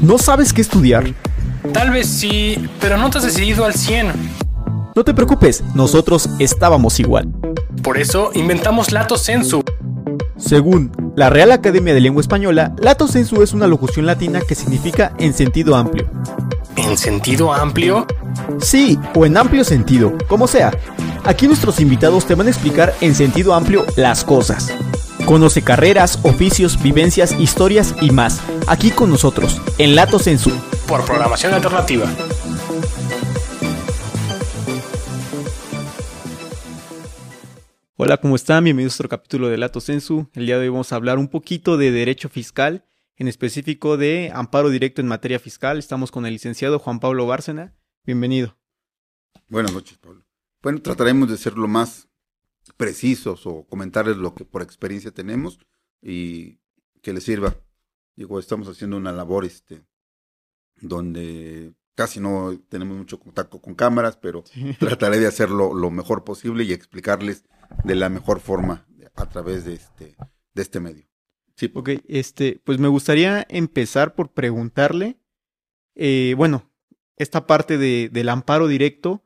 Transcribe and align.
¿No 0.00 0.18
sabes 0.18 0.52
qué 0.52 0.60
estudiar? 0.60 1.14
Tal 1.72 1.90
vez 1.90 2.08
sí, 2.08 2.68
pero 2.80 2.96
no 2.96 3.10
te 3.10 3.18
has 3.18 3.24
decidido 3.24 3.64
al 3.64 3.74
100. 3.74 4.12
No 4.94 5.04
te 5.04 5.14
preocupes, 5.14 5.62
nosotros 5.74 6.28
estábamos 6.38 7.00
igual. 7.00 7.28
Por 7.82 7.98
eso 7.98 8.30
inventamos 8.34 8.92
Lato 8.92 9.16
Sensu. 9.16 9.62
Según 10.36 10.92
la 11.16 11.30
Real 11.30 11.52
Academia 11.52 11.94
de 11.94 12.00
Lengua 12.00 12.20
Española, 12.20 12.74
Lato 12.78 13.06
Sensu 13.06 13.42
es 13.42 13.52
una 13.52 13.66
locución 13.66 14.06
latina 14.06 14.40
que 14.46 14.54
significa 14.54 15.12
en 15.18 15.32
sentido 15.34 15.76
amplio. 15.76 16.10
¿En 16.76 16.98
sentido 16.98 17.52
amplio? 17.52 18.06
Sí, 18.60 18.98
o 19.14 19.24
en 19.24 19.36
amplio 19.36 19.64
sentido, 19.64 20.12
como 20.26 20.46
sea. 20.46 20.72
Aquí 21.24 21.46
nuestros 21.46 21.80
invitados 21.80 22.26
te 22.26 22.34
van 22.34 22.48
a 22.48 22.50
explicar 22.50 22.94
en 23.00 23.14
sentido 23.14 23.54
amplio 23.54 23.86
las 23.96 24.24
cosas. 24.24 24.74
Conoce 25.26 25.62
carreras, 25.62 26.18
oficios, 26.24 26.82
vivencias, 26.82 27.38
historias 27.38 27.94
y 28.00 28.10
más. 28.10 28.42
Aquí 28.66 28.90
con 28.90 29.08
nosotros, 29.08 29.60
en 29.78 29.94
Lato 29.94 30.18
Sensu. 30.18 30.50
Por 30.88 31.04
programación 31.04 31.54
alternativa. 31.54 32.06
Hola, 37.96 38.16
¿cómo 38.16 38.34
están? 38.34 38.64
Bienvenidos 38.64 38.94
a 38.94 38.96
otro 38.96 39.08
capítulo 39.10 39.48
de 39.48 39.58
Lato 39.58 39.80
Sensu. 39.80 40.28
El 40.34 40.46
día 40.46 40.56
de 40.58 40.62
hoy 40.64 40.70
vamos 40.70 40.92
a 40.92 40.96
hablar 40.96 41.18
un 41.18 41.28
poquito 41.28 41.76
de 41.76 41.92
derecho 41.92 42.28
fiscal, 42.28 42.84
en 43.16 43.28
específico 43.28 43.96
de 43.96 44.32
amparo 44.34 44.70
directo 44.70 45.00
en 45.00 45.06
materia 45.06 45.38
fiscal. 45.38 45.78
Estamos 45.78 46.10
con 46.10 46.26
el 46.26 46.32
licenciado 46.32 46.80
Juan 46.80 46.98
Pablo 46.98 47.26
Bárcena. 47.26 47.76
Bienvenido. 48.04 48.58
Buenas 49.48 49.72
noches, 49.72 49.98
Pablo. 49.98 50.24
Bueno, 50.62 50.82
trataremos 50.82 51.30
de 51.30 51.36
ser 51.36 51.56
lo 51.56 51.68
más 51.68 52.08
precisos 52.76 53.46
o 53.46 53.64
comentarles 53.66 54.16
lo 54.16 54.34
que 54.34 54.44
por 54.44 54.62
experiencia 54.62 55.10
tenemos 55.10 55.58
y 56.00 56.58
que 57.02 57.12
les 57.12 57.24
sirva. 57.24 57.56
Digo, 58.16 58.38
estamos 58.38 58.68
haciendo 58.68 58.96
una 58.96 59.12
labor 59.12 59.44
este, 59.44 59.84
donde 60.80 61.74
casi 61.94 62.20
no 62.20 62.58
tenemos 62.68 62.96
mucho 62.96 63.18
contacto 63.18 63.60
con 63.60 63.74
cámaras, 63.74 64.16
pero 64.16 64.44
trataré 64.78 65.18
de 65.18 65.26
hacerlo 65.26 65.74
lo 65.74 65.90
mejor 65.90 66.24
posible 66.24 66.64
y 66.64 66.72
explicarles 66.72 67.44
de 67.84 67.94
la 67.94 68.08
mejor 68.08 68.40
forma 68.40 68.86
a 69.14 69.28
través 69.28 69.64
de 69.64 69.74
este, 69.74 70.16
de 70.54 70.62
este 70.62 70.80
medio. 70.80 71.06
Sí. 71.56 71.70
Ok, 71.74 71.90
este, 72.08 72.60
pues 72.64 72.78
me 72.78 72.88
gustaría 72.88 73.46
empezar 73.48 74.14
por 74.14 74.32
preguntarle, 74.32 75.18
eh, 75.94 76.34
bueno, 76.36 76.70
esta 77.16 77.46
parte 77.46 77.78
de, 77.78 78.08
del 78.10 78.30
amparo 78.30 78.68
directo 78.68 79.22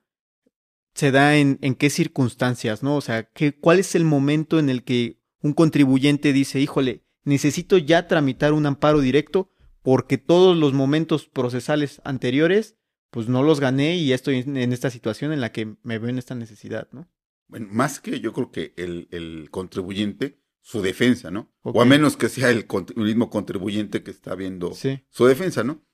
se 0.97 1.11
da 1.11 1.37
en, 1.37 1.59
en 1.61 1.75
qué 1.75 1.91
circunstancias, 1.91 2.83
¿no? 2.83 2.97
O 2.97 3.01
sea, 3.03 3.25
¿qué, 3.25 3.55
¿cuál 3.55 3.79
es 3.79 3.95
el 3.95 4.05
momento 4.05 4.59
en 4.59 4.71
el 4.71 4.83
que 4.83 5.21
un 5.43 5.53
contribuyente 5.53 6.33
dice, 6.33 6.59
híjole, 6.59 7.05
necesito 7.23 7.77
ya 7.77 8.09
tramitar 8.09 8.55
un 8.55 8.65
amparo 8.65 9.01
directo 9.01 9.53
porque 9.83 10.17
todos 10.17 10.57
los 10.57 10.73
momentos 10.73 11.29
procesales 11.29 12.01
anteriores, 12.05 12.79
pues 13.11 13.29
no 13.29 13.43
los 13.43 13.61
gané 13.61 13.97
y 13.97 14.15
estoy 14.15 14.39
en 14.39 14.73
esta 14.73 14.89
situación 14.89 15.33
en 15.33 15.43
la 15.43 15.53
que 15.53 15.77
me 15.83 15.99
veo 15.99 16.09
en 16.09 16.19
esta 16.19 16.35
necesidad, 16.35 16.89
¿no? 16.93 17.09
Bueno, 17.47 17.69
más 17.71 18.01
que 18.01 18.19
yo 18.21 18.33
creo 18.33 18.51
que 18.51 18.73
el, 18.77 19.07
el 19.11 19.51
contribuyente, 19.51 20.41
su 20.63 20.81
defensa, 20.81 21.31
¿no? 21.31 21.53
O 21.61 21.81
a 21.81 21.85
menos 21.85 22.17
que 22.17 22.31
sea 22.31 22.51
el, 22.51 22.67
mismo 22.97 23.29
contribuyente 23.29 24.03
que 24.03 24.11
está 24.11 24.35
viendo 24.35 24.73
su 24.75 25.27
defensa, 25.27 25.63
¿no? 25.63 25.87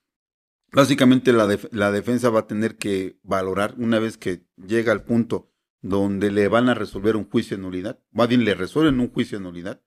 Básicamente 0.73 1.33
la, 1.33 1.59
la 1.70 1.92
defensa 1.92 2.31
va 2.31 2.41
a 2.41 2.47
tener 2.47 2.77
que 2.78 3.19
valorar 3.23 3.75
una 3.77 3.98
vez 3.98 4.17
que 4.17 4.47
llega 4.56 4.92
al 4.92 5.05
punto 5.05 5.53
donde 5.83 6.31
le 6.31 6.48
van 6.48 6.69
a 6.69 6.75
resolver 6.75 7.17
un 7.17 7.28
juicio 7.28 7.56
de 7.56 7.62
nulidad, 7.62 8.01
más 8.11 8.28
bien 8.28 8.45
le 8.45 8.55
resuelven 8.55 9.00
un 9.00 9.11
juicio 9.11 9.39
de 9.39 9.45
nulidad 9.45 9.83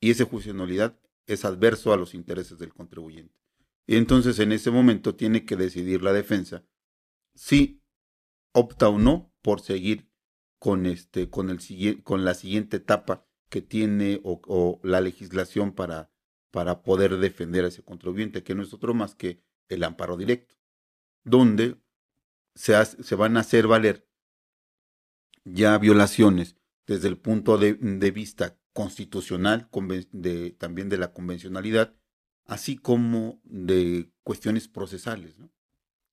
y 0.00 0.10
ese 0.10 0.24
juicio 0.24 0.52
de 0.52 0.58
nulidad 0.58 0.98
es 1.26 1.44
adverso 1.44 1.92
a 1.92 1.96
los 1.96 2.14
intereses 2.14 2.58
del 2.58 2.74
contribuyente. 2.74 3.38
Y 3.86 3.96
entonces 3.96 4.38
en 4.38 4.52
ese 4.52 4.70
momento 4.70 5.14
tiene 5.14 5.44
que 5.44 5.56
decidir 5.56 6.02
la 6.02 6.12
defensa 6.12 6.64
si 7.34 7.82
opta 8.52 8.88
o 8.88 8.98
no 8.98 9.32
por 9.42 9.60
seguir 9.60 10.10
con 10.58 10.86
este 10.86 11.28
con 11.28 11.50
el 11.50 12.02
con 12.02 12.24
la 12.24 12.34
siguiente 12.34 12.78
etapa 12.78 13.26
que 13.50 13.60
tiene 13.60 14.20
o, 14.24 14.80
la 14.82 15.00
legislación 15.00 15.72
para 15.72 16.10
para 16.50 16.82
poder 16.82 17.18
defender 17.18 17.64
a 17.64 17.68
ese 17.68 17.82
contribuyente, 17.82 18.42
que 18.42 18.54
no 18.54 18.62
es 18.62 18.72
otro 18.72 18.94
más 18.94 19.14
que 19.14 19.42
el 19.68 19.84
amparo 19.84 20.16
directo, 20.16 20.54
donde 21.24 21.76
se, 22.54 23.14
van 23.14 23.36
a 23.36 23.40
hacer 23.40 23.66
valer 23.66 24.08
ya 25.44 25.76
violaciones 25.78 26.56
desde 26.86 27.08
el 27.08 27.18
punto 27.18 27.58
de, 27.58 27.74
vista 28.10 28.58
constitucional, 28.72 29.68
también 30.58 30.88
de 30.88 30.98
la 30.98 31.12
convencionalidad, 31.12 31.94
así 32.46 32.76
como 32.76 33.40
de 33.44 34.10
cuestiones 34.22 34.68
procesales. 34.68 35.36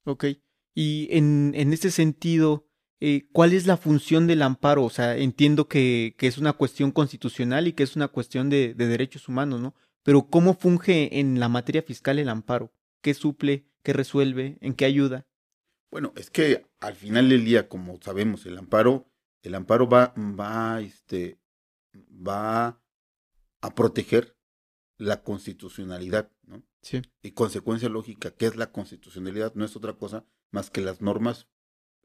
Ok. 0.06 0.26
Y 0.74 1.08
en, 1.12 1.54
en 1.56 1.74
este 1.74 1.92
sentido, 1.92 2.66
eh, 3.00 3.28
¿cuál 3.34 3.54
es 3.54 3.68
la 3.68 3.78
función 3.78 4.28
del 4.28 4.42
amparo? 4.42 4.84
O 4.84 4.90
sea, 4.90 5.18
entiendo 5.18 5.68
que, 5.68 6.16
que, 6.18 6.28
es 6.28 6.38
una 6.38 6.54
cuestión 6.54 6.92
constitucional 6.92 7.68
y 7.68 7.74
que 7.74 7.84
es 7.84 7.96
una 7.96 8.08
cuestión 8.08 8.50
de, 8.50 8.74
de 8.74 8.88
derechos 8.88 9.28
humanos, 9.28 9.60
¿no? 9.60 9.76
Pero 10.04 10.28
¿cómo 10.28 10.54
funge 10.54 11.20
en 11.20 11.40
la 11.40 11.50
materia 11.50 11.84
fiscal 11.84 12.20
el 12.20 12.30
amparo? 12.30 12.72
¿Qué 13.02 13.14
suple? 13.14 13.68
¿Qué 13.84 13.94
resuelve? 13.94 14.58
¿En 14.62 14.74
qué 14.74 14.86
ayuda? 14.86 15.28
Bueno, 15.90 16.14
es 16.16 16.30
que 16.30 16.66
al 16.80 16.96
final 16.96 17.30
del 17.30 17.44
día, 17.44 17.68
como 17.68 18.00
sabemos, 18.02 18.46
el 18.46 18.58
amparo, 18.58 19.12
el 19.42 19.56
amparo 19.56 19.90
va, 19.90 20.14
va, 20.16 20.80
este, 20.82 21.40
va 21.96 22.82
a 23.62 23.76
proteger 23.76 24.38
la 24.98 25.24
constitucionalidad, 25.24 26.32
¿no? 26.44 26.64
Sí. 26.82 27.02
Y 27.22 27.32
consecuencia 27.32 27.90
lógica, 27.90 28.32
¿qué 28.32 28.46
es 28.46 28.56
la 28.56 28.72
constitucionalidad? 28.72 29.54
No 29.56 29.66
es 29.66 29.76
otra 29.76 29.94
cosa 29.94 30.26
más 30.52 30.70
que 30.70 30.82
las 30.82 31.02
normas 31.02 31.50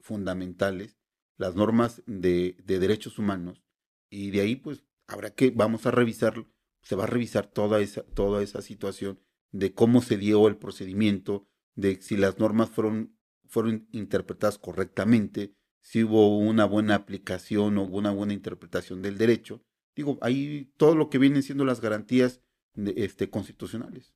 fundamentales, 0.00 0.98
las 1.36 1.54
normas 1.54 2.02
de, 2.06 2.56
de 2.64 2.78
derechos 2.78 3.18
humanos, 3.18 3.62
y 4.10 4.30
de 4.30 4.40
ahí, 4.40 4.56
pues, 4.56 4.84
habrá 5.06 5.30
que, 5.30 5.50
vamos 5.50 5.86
a 5.86 5.90
revisar, 5.90 6.46
se 6.82 6.96
va 6.96 7.04
a 7.04 7.08
revisar 7.08 7.46
toda 7.46 7.80
esa, 7.80 8.02
toda 8.02 8.42
esa 8.42 8.62
situación 8.62 9.20
de 9.58 9.72
cómo 9.72 10.02
se 10.02 10.16
dio 10.16 10.48
el 10.48 10.56
procedimiento, 10.56 11.46
de 11.74 12.00
si 12.00 12.16
las 12.16 12.38
normas 12.38 12.70
fueron, 12.70 13.16
fueron 13.46 13.88
interpretadas 13.92 14.58
correctamente, 14.58 15.54
si 15.80 16.04
hubo 16.04 16.38
una 16.38 16.64
buena 16.64 16.94
aplicación 16.94 17.78
o 17.78 17.84
una 17.84 18.10
buena 18.10 18.32
interpretación 18.32 19.02
del 19.02 19.18
derecho. 19.18 19.62
Digo, 19.94 20.18
ahí 20.20 20.72
todo 20.76 20.94
lo 20.94 21.08
que 21.08 21.18
vienen 21.18 21.42
siendo 21.42 21.64
las 21.64 21.80
garantías 21.80 22.40
de, 22.74 22.92
este, 22.96 23.30
constitucionales. 23.30 24.12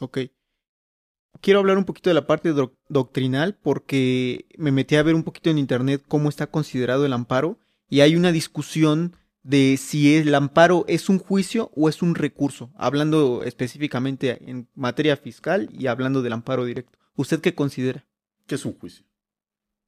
Ok. 0.00 0.18
Quiero 1.40 1.60
hablar 1.60 1.78
un 1.78 1.84
poquito 1.84 2.10
de 2.10 2.14
la 2.14 2.26
parte 2.26 2.52
doctrinal 2.88 3.56
porque 3.62 4.46
me 4.58 4.72
metí 4.72 4.96
a 4.96 5.02
ver 5.02 5.14
un 5.14 5.22
poquito 5.22 5.50
en 5.50 5.58
internet 5.58 6.02
cómo 6.06 6.28
está 6.28 6.48
considerado 6.48 7.06
el 7.06 7.12
amparo 7.12 7.58
y 7.88 8.00
hay 8.00 8.16
una 8.16 8.32
discusión 8.32 9.16
de 9.42 9.76
si 9.76 10.16
el 10.16 10.34
amparo 10.34 10.84
es 10.88 11.08
un 11.08 11.18
juicio 11.18 11.70
o 11.74 11.88
es 11.88 12.02
un 12.02 12.14
recurso, 12.14 12.70
hablando 12.76 13.42
específicamente 13.44 14.48
en 14.48 14.68
materia 14.74 15.16
fiscal 15.16 15.68
y 15.72 15.86
hablando 15.86 16.22
del 16.22 16.32
amparo 16.32 16.64
directo. 16.64 16.98
¿Usted 17.16 17.40
qué 17.40 17.54
considera? 17.54 18.06
Que 18.46 18.54
es 18.54 18.64
un 18.64 18.78
juicio. 18.78 19.04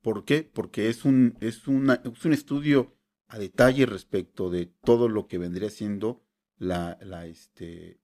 ¿Por 0.03 0.25
qué? 0.25 0.43
Porque 0.43 0.89
es 0.89 1.05
un, 1.05 1.37
es 1.41 1.67
una, 1.67 2.01
es 2.05 2.25
un 2.25 2.33
estudio 2.33 2.95
a 3.29 3.39
detalle 3.39 3.87
respecto 3.87 4.51
de 4.51 4.67
todo 4.67 5.09
lo 5.09 5.27
que 5.27 5.39
vendría 5.39 5.71
siendo 5.71 6.23
la, 6.59 6.99
este, 7.27 7.99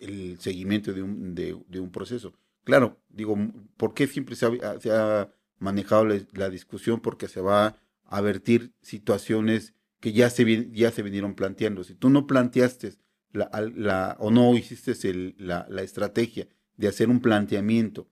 el, 0.00 0.38
seguimiento 0.38 0.92
de 0.92 1.02
un, 1.02 1.34
de, 1.34 1.80
un 1.80 1.90
proceso. 1.90 2.34
Claro, 2.64 3.00
digo, 3.08 3.36
¿por 3.76 3.94
qué 3.94 4.06
siempre 4.06 4.36
se 4.36 4.46
ha, 4.46 5.30
manejado 5.58 6.04
la, 6.04 6.20
la 6.32 6.50
discusión? 6.50 7.00
Porque 7.00 7.28
se 7.28 7.40
va 7.40 7.76
a 8.04 8.20
vertir 8.20 8.72
situaciones 8.82 9.74
que 10.00 10.12
ya 10.12 10.30
se, 10.30 10.70
ya 10.72 10.90
se 10.90 11.02
vinieron 11.02 11.34
planteando. 11.34 11.84
Si 11.84 11.94
tú 11.94 12.10
no 12.10 12.26
planteaste 12.26 12.94
la, 13.32 13.50
la, 13.74 14.16
o 14.18 14.30
no 14.30 14.56
hiciste 14.56 14.92
el, 15.08 15.36
la, 15.38 15.66
la 15.68 15.82
estrategia 15.82 16.48
de 16.76 16.88
hacer 16.88 17.08
un 17.08 17.20
planteamiento 17.20 18.10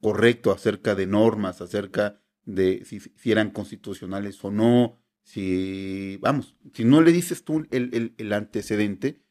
correcto 0.00 0.50
acerca 0.50 0.94
de 0.94 1.06
normas, 1.06 1.60
acerca 1.60 2.20
de 2.44 2.84
si, 2.84 3.00
si, 3.00 3.30
eran 3.30 3.50
constitucionales 3.50 4.42
o 4.42 4.50
no, 4.50 4.98
si, 5.22 6.16
vamos, 6.20 6.56
si 6.72 6.84
no 6.84 7.02
le 7.02 7.12
dices 7.12 7.44
tú 7.44 7.66
el, 7.70 7.94
el, 7.94 8.14
el, 8.16 8.32
antecedente, 8.32 9.22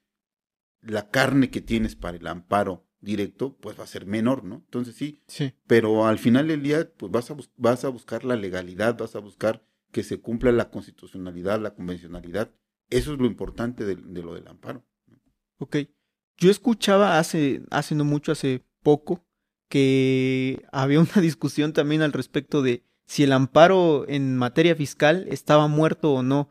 la 0.81 1.09
carne 1.09 1.49
que 1.49 1.61
tienes 1.61 1.95
para 1.95 2.17
el 2.17 2.27
amparo 2.27 2.87
directo, 3.01 3.57
pues 3.57 3.79
va 3.79 3.85
a 3.85 3.87
ser 3.87 4.05
menor, 4.05 4.43
¿no? 4.43 4.55
Entonces 4.55 4.95
sí, 4.95 5.23
sí. 5.27 5.53
pero 5.65 6.05
al 6.05 6.19
final 6.19 6.47
del 6.47 6.61
día, 6.61 6.91
pues 6.95 7.11
vas 7.11 7.31
a, 7.31 7.37
vas 7.57 7.83
a 7.83 7.89
buscar 7.89 8.23
la 8.23 8.35
legalidad, 8.35 8.97
vas 8.97 9.15
a 9.15 9.19
buscar 9.19 9.65
que 9.91 10.03
se 10.03 10.19
cumpla 10.19 10.51
la 10.51 10.69
constitucionalidad, 10.69 11.61
la 11.61 11.73
convencionalidad. 11.73 12.51
Eso 12.89 13.13
es 13.13 13.19
lo 13.19 13.25
importante 13.25 13.85
de, 13.85 13.95
de 13.95 14.21
lo 14.21 14.33
del 14.33 14.47
amparo. 14.47 14.85
Ok. 15.57 15.77
Yo 16.37 16.49
escuchaba 16.49 17.19
hace, 17.19 17.63
hace 17.69 17.95
no 17.95 18.05
mucho, 18.05 18.31
hace 18.31 18.63
poco, 18.81 19.25
que 19.67 20.65
había 20.71 20.99
una 20.99 21.09
discusión 21.21 21.73
también 21.73 22.01
al 22.01 22.13
respecto 22.13 22.61
de 22.61 22.83
si 23.05 23.23
el 23.23 23.31
amparo 23.31 24.07
en 24.07 24.37
materia 24.37 24.75
fiscal 24.75 25.25
estaba 25.29 25.67
muerto 25.67 26.13
o 26.13 26.23
no. 26.23 26.49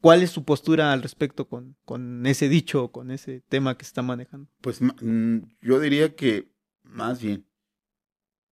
¿Cuál 0.00 0.22
es 0.22 0.30
su 0.30 0.44
postura 0.44 0.94
al 0.94 1.02
respecto 1.02 1.46
con, 1.46 1.76
con 1.84 2.24
ese 2.24 2.48
dicho 2.48 2.84
o 2.84 2.90
con 2.90 3.10
ese 3.10 3.42
tema 3.50 3.76
que 3.76 3.84
se 3.84 3.88
está 3.88 4.00
manejando? 4.00 4.50
Pues 4.62 4.80
yo 5.60 5.78
diría 5.78 6.16
que 6.16 6.50
más 6.82 7.20
bien, 7.20 7.46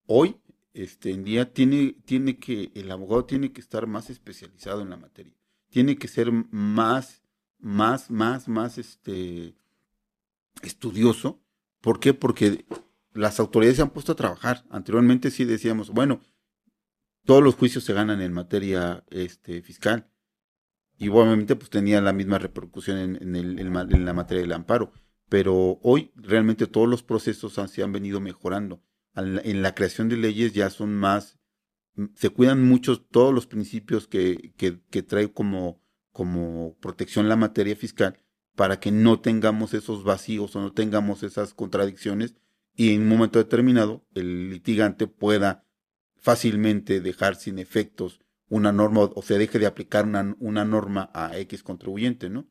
hoy, 0.07 0.37
este, 0.79 1.11
en 1.11 1.25
día, 1.25 1.53
tiene, 1.53 1.97
tiene 2.05 2.39
que, 2.39 2.71
el 2.75 2.93
abogado 2.93 3.25
tiene 3.25 3.51
que 3.51 3.61
estar 3.61 3.89
más 3.89 4.11
especializado 4.11 4.81
en 4.81 4.91
la 4.91 4.97
materia. 4.97 5.35
Tiene 5.71 5.97
que 5.97 6.07
ser 6.07 6.31
más, 6.31 7.25
más, 7.59 8.13
más, 8.13 8.47
más, 8.47 8.79
este, 8.79 9.57
estudioso. 10.63 11.43
¿Por 11.81 11.99
qué? 11.99 12.15
Porque 12.15 12.65
las 13.13 13.41
autoridades 13.41 13.77
se 13.77 13.83
han 13.83 13.91
puesto 13.91 14.13
a 14.13 14.17
trabajar. 14.17 14.65
Anteriormente 14.71 15.33
sí 15.33 15.45
decíamos, 15.45 15.91
bueno, 15.91 16.21
todos 17.25 17.43
los 17.43 17.57
juicios 17.57 17.83
se 17.83 17.93
ganan 17.93 18.23
en 18.23 18.33
materia 18.33 19.05
este, 19.11 19.63
fiscal. 19.63 20.09
Y 20.97 21.09
obviamente 21.09 21.57
pues 21.57 21.71
tenía 21.71 22.01
la 22.01 22.13
misma 22.13 22.39
repercusión 22.39 22.99
en, 22.99 23.35
el, 23.35 23.59
en, 23.59 24.05
la 24.05 24.13
materia 24.13 24.43
del 24.43 24.53
amparo. 24.53 24.93
Pero 25.29 25.81
hoy 25.83 26.13
realmente 26.15 26.69
todos 26.69 26.89
los 26.89 27.03
procesos 27.03 27.55
se 27.69 27.83
han 27.83 27.91
venido 27.93 28.21
mejorando. 28.21 28.81
En 29.19 29.62
la 29.62 29.75
creación 29.75 30.09
de 30.09 30.17
leyes 30.17 30.53
ya 30.53 30.70
son 30.70 30.94
más, 30.94 31.38
se 32.15 32.31
cuidan 32.31 32.65
mucho 32.65 33.00
todos 33.00 33.35
los 33.35 33.47
principios 33.47 34.06
que, 34.06 34.55
que, 34.56 34.81
que 34.91 35.03
trae 35.03 35.32
como, 35.32 35.82
como 36.12 36.76
protección 36.81 37.29
la 37.29 37.37
materia 37.37 37.75
fiscal 37.75 38.23
para 38.55 38.81
que 38.81 38.91
no 38.91 39.20
tengamos 39.20 39.75
esos 39.75 40.05
vacíos 40.05 40.55
o 40.56 40.61
no 40.61 40.73
tengamos 40.73 41.23
esas 41.23 41.55
contradicciones 41.55 42.37
y 42.75 42.94
en 42.94 43.03
un 43.03 43.09
momento 43.09 43.38
determinado 43.38 44.06
el 44.15 44.50
litigante 44.50 45.06
pueda 45.06 45.65
fácilmente 46.17 47.00
dejar 47.00 47.37
sin 47.37 47.59
efectos 47.59 48.20
una 48.49 48.73
norma 48.73 49.03
o 49.03 49.23
se 49.23 49.38
deje 49.38 49.59
de 49.59 49.67
aplicar 49.67 50.06
una, 50.06 50.37
una 50.38 50.65
norma 50.65 51.11
a 51.15 51.37
X 51.38 51.62
contribuyente, 51.62 52.31
¿no? 52.31 52.49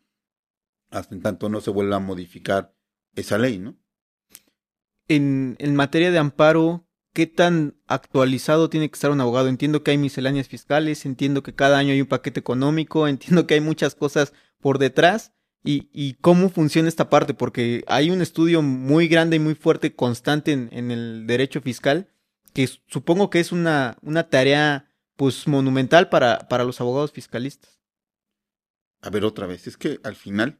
Hasta 0.90 1.16
en 1.16 1.22
tanto 1.22 1.50
no 1.50 1.60
se 1.60 1.72
vuelva 1.72 1.98
a 1.98 2.00
modificar 2.00 2.75
esa 3.16 3.38
ley, 3.38 3.58
¿no? 3.58 3.78
En, 5.07 5.75
materia 5.75 6.12
de 6.12 6.18
amparo, 6.18 6.86
¿qué 7.13 7.27
tan 7.27 7.75
actualizado 7.88 8.69
tiene 8.69 8.89
que 8.89 8.95
estar 8.95 9.12
un 9.12 9.21
abogado? 9.21 9.48
Entiendo 9.48 9.83
que 9.83 9.92
hay 9.92 9.98
misceláneas 9.98 10.48
fiscales, 10.48 11.06
entiendo 11.06 11.44
que 11.44 11.56
cada 11.56 11.77
año 11.77 11.94
hay 11.94 12.01
un 12.01 12.07
paquete 12.07 12.39
económico, 12.39 13.07
entiendo 13.07 13.48
que 13.48 13.56
hay 13.56 13.62
muchas 13.62 13.95
cosas 13.95 14.33
por 14.59 14.80
detrás, 14.80 15.33
y, 15.63 16.13
cómo 16.21 16.48
funciona 16.48 16.88
esta 16.88 17.09
parte, 17.09 17.33
porque 17.33 17.83
hay 17.88 18.09
un 18.09 18.21
estudio 18.21 18.62
muy 18.62 19.09
grande 19.09 19.36
y 19.36 19.39
muy 19.39 19.54
fuerte, 19.54 19.94
constante 19.94 20.54
en, 20.54 20.92
el 20.92 21.27
derecho 21.27 21.59
fiscal, 21.59 22.07
que 22.54 22.69
supongo 22.88 23.30
que 23.30 23.42
es 23.42 23.51
una, 23.51 23.98
tarea 24.30 24.89
pues 25.18 25.45
monumental 25.45 26.07
para 26.07 26.63
los 26.63 26.80
abogados 26.80 27.12
fiscalistas. 27.12 27.77
A 29.01 29.09
ver, 29.09 29.25
otra 29.25 29.45
vez, 29.45 29.68
es 29.68 29.77
que 29.77 30.00
al 30.04 30.15
final, 30.15 30.59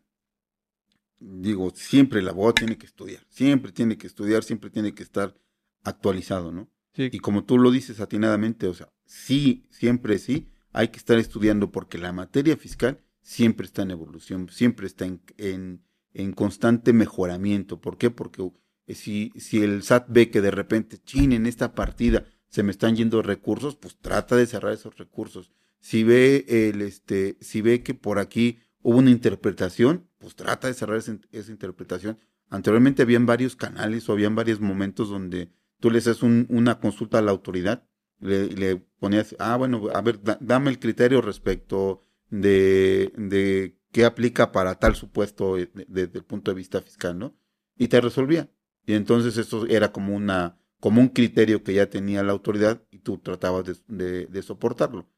digo, 1.20 1.72
siempre 1.76 2.20
el 2.20 2.30
abogado 2.30 2.56
tiene 2.56 2.78
que 2.78 2.86
estudiar, 2.86 3.26
siempre 3.30 3.72
tiene 3.72 3.98
que 3.98 4.08
estudiar, 4.08 4.44
siempre 4.44 4.70
tiene 4.70 4.94
que 4.94 5.04
estar 5.04 5.36
actualizado, 5.84 6.52
¿no? 6.52 6.70
Sí. 6.94 7.10
Y 7.12 7.20
como 7.20 7.44
tú 7.44 7.58
lo 7.58 7.72
dices 7.72 8.00
atinadamente, 8.00 8.68
o 8.68 8.74
sea, 8.74 8.92
sí, 9.06 9.68
siempre 9.70 10.20
sí, 10.20 10.48
hay 10.72 10.90
que 10.90 10.98
estar 10.98 11.18
estudiando 11.18 11.72
porque 11.72 11.98
la 11.98 12.12
materia 12.12 12.58
fiscal 12.58 13.00
siempre 13.22 13.66
está 13.66 13.82
en 13.82 13.92
evolución, 13.92 14.50
siempre 14.50 14.88
está 14.88 15.06
en, 15.06 15.84
en, 16.14 16.32
constante 16.34 16.94
mejoramiento. 16.94 17.82
¿Por 17.82 17.98
qué? 17.98 18.10
Porque 18.10 18.50
eh, 18.88 18.96
si, 18.96 19.32
si 19.36 19.62
el 19.64 19.84
SAT 19.84 20.06
ve 20.08 20.30
que 20.30 20.42
de 20.42 20.52
repente, 20.52 20.98
chin, 21.04 21.34
en 21.34 21.46
esta 21.46 21.74
partida 21.76 22.26
se 22.48 22.64
me 22.64 22.72
están 22.72 22.96
yendo 22.96 23.22
recursos, 23.22 23.76
pues 23.76 23.98
trata 23.98 24.36
de 24.36 24.46
cerrar 24.46 24.74
esos 24.74 24.98
recursos. 24.98 25.52
Si 25.80 26.04
ve, 26.04 26.46
el, 26.48 26.82
este, 26.82 27.38
si 27.42 27.62
ve 27.62 27.84
que 27.84 27.94
por 27.94 28.20
aquí 28.20 28.60
hubo 28.88 29.00
una 29.00 29.12
interpretación, 29.12 30.08
pues 30.18 30.34
trata 30.34 30.70
de 30.70 30.74
cerrar 30.74 30.96
esa, 30.96 31.12
interpretación. 31.52 32.20
Anteriormente 32.50 33.02
habían 33.02 33.26
varios 33.26 33.58
canales 33.58 34.08
o 34.08 34.14
habían 34.14 34.34
varios 34.34 34.62
momentos 34.62 35.10
donde 35.10 35.52
tú 35.82 35.92
le 35.92 35.98
haces 35.98 36.24
una 36.24 36.80
consulta 36.80 37.18
a 37.18 37.22
la 37.22 37.32
autoridad, 37.32 37.86
le, 38.22 38.48
le 38.48 38.78
ponías, 38.78 39.36
ah, 39.40 39.58
bueno, 39.58 39.90
a 39.94 40.00
ver, 40.00 40.22
dame 40.40 40.70
el 40.70 40.80
criterio 40.80 41.22
respecto 41.22 42.06
de, 42.30 43.76
qué 43.92 44.06
aplica 44.06 44.54
para 44.54 44.76
tal 44.76 44.96
supuesto 44.96 45.58
desde 45.58 46.20
el 46.20 46.24
punto 46.24 46.52
de 46.52 46.56
vista 46.56 46.82
fiscal, 46.82 47.20
¿no? 47.20 47.36
Y 47.76 47.90
te 47.90 48.00
resolvía. 48.00 48.50
Y 48.86 48.94
entonces 48.94 49.36
eso 49.36 49.66
era 49.68 49.92
como 49.92 50.16
una 50.16 50.58
como 50.80 51.02
un 51.02 51.10
criterio 51.10 51.62
que 51.62 51.74
ya 51.74 51.90
tenía 51.90 52.24
la 52.24 52.32
autoridad 52.32 52.82
y 52.90 53.00
tú 53.00 53.18
tratabas 53.18 53.66
de, 53.88 54.28
de, 54.28 54.42
soportarlo. 54.44 55.10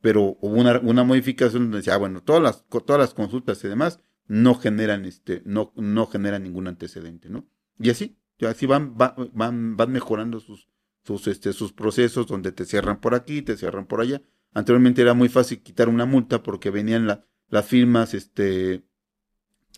Pero 0.00 0.36
hubo 0.40 0.54
una, 0.54 0.78
una, 0.80 1.04
modificación 1.04 1.64
donde 1.64 1.78
decía, 1.78 1.94
ah, 1.94 1.98
bueno, 1.98 2.22
todas 2.22 2.42
las, 2.42 2.66
todas 2.68 2.98
las 2.98 3.14
consultas 3.14 3.62
y 3.64 3.68
demás 3.68 4.00
no 4.26 4.54
generan, 4.54 5.04
este, 5.04 5.42
no, 5.44 5.72
no 5.76 6.06
generan 6.06 6.42
ningún 6.42 6.68
antecedente, 6.68 7.28
¿no? 7.30 7.48
Y 7.78 7.90
así, 7.90 8.18
así 8.40 8.66
van, 8.66 8.96
van, 8.96 9.76
van 9.76 9.92
mejorando 9.92 10.40
sus, 10.40 10.68
sus, 11.04 11.26
este, 11.28 11.52
sus 11.52 11.72
procesos 11.72 12.26
donde 12.26 12.52
te 12.52 12.64
cierran 12.64 13.00
por 13.00 13.14
aquí, 13.14 13.42
te 13.42 13.56
cierran 13.56 13.86
por 13.86 14.00
allá, 14.00 14.22
Anteriormente 14.56 15.02
era 15.02 15.12
muy 15.12 15.28
fácil 15.28 15.60
quitar 15.60 15.90
una 15.90 16.06
multa 16.06 16.42
porque 16.42 16.70
venían 16.70 17.06
las 17.06 17.66
firmas, 17.66 18.14
este, 18.14 18.86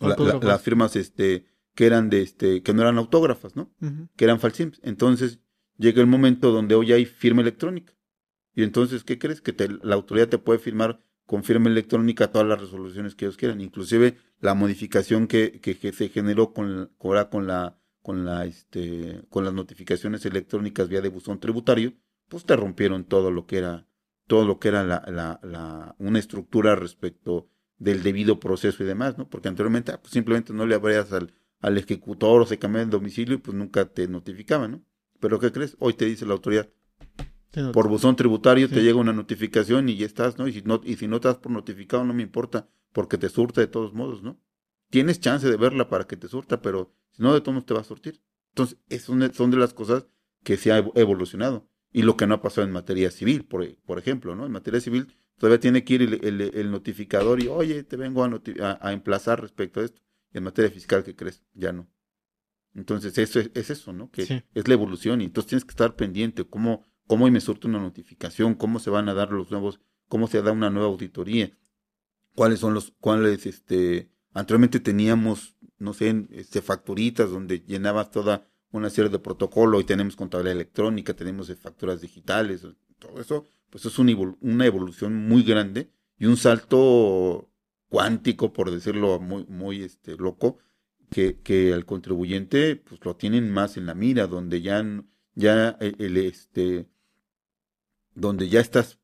las 0.00 0.62
firmas, 0.62 0.94
este, 0.94 1.46
que 1.74 1.86
eran 1.86 2.10
de, 2.10 2.22
este, 2.22 2.62
que 2.62 2.72
no 2.72 2.82
eran 2.82 2.96
autógrafas, 2.96 3.56
¿no? 3.56 3.74
Que 4.14 4.24
eran 4.24 4.38
falsims. 4.38 4.80
Entonces 4.84 5.40
llega 5.78 6.00
el 6.00 6.06
momento 6.06 6.52
donde 6.52 6.76
hoy 6.76 6.92
hay 6.92 7.06
firma 7.06 7.42
electrónica. 7.42 7.92
Y 8.58 8.64
entonces, 8.64 9.04
¿qué 9.04 9.20
crees? 9.20 9.40
Que 9.40 9.54
la 9.84 9.94
autoridad 9.94 10.28
te 10.28 10.36
puede 10.36 10.58
firmar 10.58 11.00
con 11.26 11.44
firma 11.44 11.70
electrónica 11.70 12.32
todas 12.32 12.48
las 12.48 12.60
resoluciones 12.60 13.14
que 13.14 13.24
ellos 13.24 13.36
quieran. 13.36 13.60
Inclusive 13.60 14.16
la 14.40 14.54
modificación 14.54 15.28
que, 15.28 15.60
que, 15.60 15.92
se 15.92 16.08
generó 16.08 16.52
con, 16.52 16.90
con 16.98 17.14
la, 17.46 17.78
con 18.02 18.24
la, 18.24 18.46
este, 18.46 19.22
con 19.30 19.44
las 19.44 19.54
notificaciones 19.54 20.26
electrónicas 20.26 20.88
vía 20.88 21.00
de 21.00 21.08
buzón 21.08 21.38
tributario, 21.38 21.92
pues 22.26 22.46
te 22.46 22.56
rompieron 22.56 23.04
todo 23.04 23.30
lo 23.30 23.46
que 23.46 23.58
era 23.58 23.86
todo 24.26 24.44
lo 24.44 24.58
que 24.58 24.66
era 24.66 24.82
la, 24.82 25.04
la, 25.06 25.94
una 26.00 26.18
estructura 26.18 26.74
respecto 26.74 27.48
del 27.76 28.02
debido 28.02 28.40
proceso 28.40 28.82
y 28.82 28.86
demás, 28.86 29.18
¿no? 29.18 29.30
Porque 29.30 29.46
anteriormente 29.46 29.92
ah, 29.92 30.00
pues 30.00 30.12
simplemente 30.12 30.52
no 30.52 30.66
le 30.66 30.74
abrías 30.74 31.12
al, 31.12 31.32
al 31.60 31.78
ejecutor 31.78 32.42
o 32.42 32.44
se 32.44 32.58
cambiaba 32.58 32.82
el 32.82 32.90
domicilio 32.90 33.36
y 33.36 33.38
pues 33.38 33.56
nunca 33.56 33.84
te 33.84 34.08
notificaban, 34.08 34.72
¿no? 34.72 34.82
Pero 35.20 35.38
¿qué 35.38 35.52
crees? 35.52 35.76
Hoy 35.78 35.94
te 35.94 36.06
dice 36.06 36.26
la 36.26 36.32
autoridad. 36.32 36.68
Por 37.72 37.88
buzón 37.88 38.14
tributario 38.14 38.68
te 38.68 38.82
llega 38.82 38.98
una 38.98 39.12
notificación 39.12 39.88
y 39.88 39.96
ya 39.96 40.06
estás, 40.06 40.38
¿no? 40.38 40.46
Y 40.48 40.52
si 40.52 40.62
no, 40.62 40.80
y 40.84 40.96
si 40.96 41.08
no 41.08 41.16
estás 41.16 41.38
por 41.38 41.50
notificado 41.50 42.04
no 42.04 42.12
me 42.12 42.22
importa, 42.22 42.68
porque 42.92 43.16
te 43.16 43.28
surta 43.28 43.60
de 43.60 43.66
todos 43.66 43.94
modos, 43.94 44.22
¿no? 44.22 44.38
Tienes 44.90 45.20
chance 45.20 45.48
de 45.48 45.56
verla 45.56 45.88
para 45.88 46.06
que 46.06 46.16
te 46.16 46.28
surta, 46.28 46.60
pero 46.60 46.94
si 47.12 47.22
no, 47.22 47.32
de 47.32 47.40
todos 47.40 47.54
modos 47.54 47.66
te 47.66 47.74
va 47.74 47.80
a 47.80 47.84
surtir. 47.84 48.22
Entonces, 48.50 48.78
son 49.02 49.32
son 49.32 49.50
de 49.50 49.56
las 49.56 49.72
cosas 49.72 50.06
que 50.42 50.56
se 50.56 50.72
ha 50.72 50.78
evolucionado 50.94 51.68
y 51.92 52.02
lo 52.02 52.16
que 52.16 52.26
no 52.26 52.34
ha 52.34 52.42
pasado 52.42 52.66
en 52.66 52.72
materia 52.72 53.10
civil, 53.10 53.44
por, 53.44 53.66
por 53.78 53.98
ejemplo, 53.98 54.34
¿no? 54.34 54.46
En 54.46 54.52
materia 54.52 54.80
civil 54.80 55.08
todavía 55.38 55.60
tiene 55.60 55.84
que 55.84 55.94
ir 55.94 56.02
el, 56.02 56.70
notificador 56.70 57.42
y, 57.42 57.48
oye, 57.48 57.82
te 57.84 57.96
vengo 57.96 58.24
a, 58.24 58.78
a, 58.80 58.92
emplazar 58.92 59.40
respecto 59.40 59.80
a 59.80 59.84
esto. 59.84 60.02
Y 60.32 60.38
en 60.38 60.44
materia 60.44 60.70
fiscal, 60.70 61.04
¿qué 61.04 61.14
crees? 61.14 61.42
Ya 61.54 61.72
no. 61.72 61.88
Entonces, 62.74 63.16
eso 63.18 63.40
es, 63.40 63.70
eso, 63.70 63.92
¿no? 63.92 64.10
Que 64.10 64.44
es 64.54 64.68
la 64.68 64.74
evolución 64.74 65.20
y 65.20 65.24
entonces 65.24 65.48
tienes 65.48 65.64
que 65.64 65.70
estar 65.70 65.96
pendiente 65.96 66.44
cómo, 66.44 66.84
cómo 67.08 67.28
me 67.28 67.40
surte 67.40 67.66
una 67.66 67.80
notificación, 67.80 68.54
cómo 68.54 68.78
se 68.78 68.90
van 68.90 69.08
a 69.08 69.14
dar 69.14 69.32
los 69.32 69.50
nuevos, 69.50 69.80
cómo 70.06 70.28
se 70.28 70.42
da 70.42 70.52
una 70.52 70.70
nueva 70.70 70.88
auditoría, 70.88 71.50
cuáles 72.36 72.60
son 72.60 72.74
los, 72.74 72.92
cuáles, 73.00 73.46
este, 73.46 74.12
anteriormente 74.32 74.78
teníamos, 74.78 75.56
no 75.78 75.94
sé, 75.94 76.26
este, 76.30 76.62
facturitas 76.62 77.30
donde 77.30 77.64
llenabas 77.66 78.12
toda 78.12 78.46
una 78.70 78.90
serie 78.90 79.10
de 79.10 79.18
protocolos 79.18 79.80
y 79.80 79.84
tenemos 79.84 80.14
contabilidad 80.14 80.54
electrónica, 80.54 81.14
tenemos 81.14 81.52
facturas 81.56 82.00
digitales, 82.00 82.66
todo 82.98 83.20
eso, 83.20 83.44
pues 83.70 83.84
es 83.86 83.98
una, 83.98 84.66
evolución 84.66 85.28
muy 85.28 85.42
grande 85.42 85.90
y 86.18 86.26
un 86.26 86.36
salto 86.36 87.50
cuántico, 87.88 88.52
por 88.52 88.70
decirlo 88.70 89.18
muy, 89.18 89.46
muy 89.46 89.82
este, 89.82 90.16
loco, 90.16 90.58
que, 91.10 91.40
que 91.40 91.72
al 91.72 91.86
contribuyente 91.86 92.76
pues 92.76 93.02
lo 93.02 93.16
tienen 93.16 93.50
más 93.50 93.76
en 93.78 93.86
la 93.86 93.94
mira, 93.94 94.26
donde 94.26 94.60
ya, 94.60 94.84
ya 95.34 95.70
el, 95.80 96.16
este, 96.18 96.86
donde 98.18 98.48
ya 98.48 98.60
estás, 98.60 98.98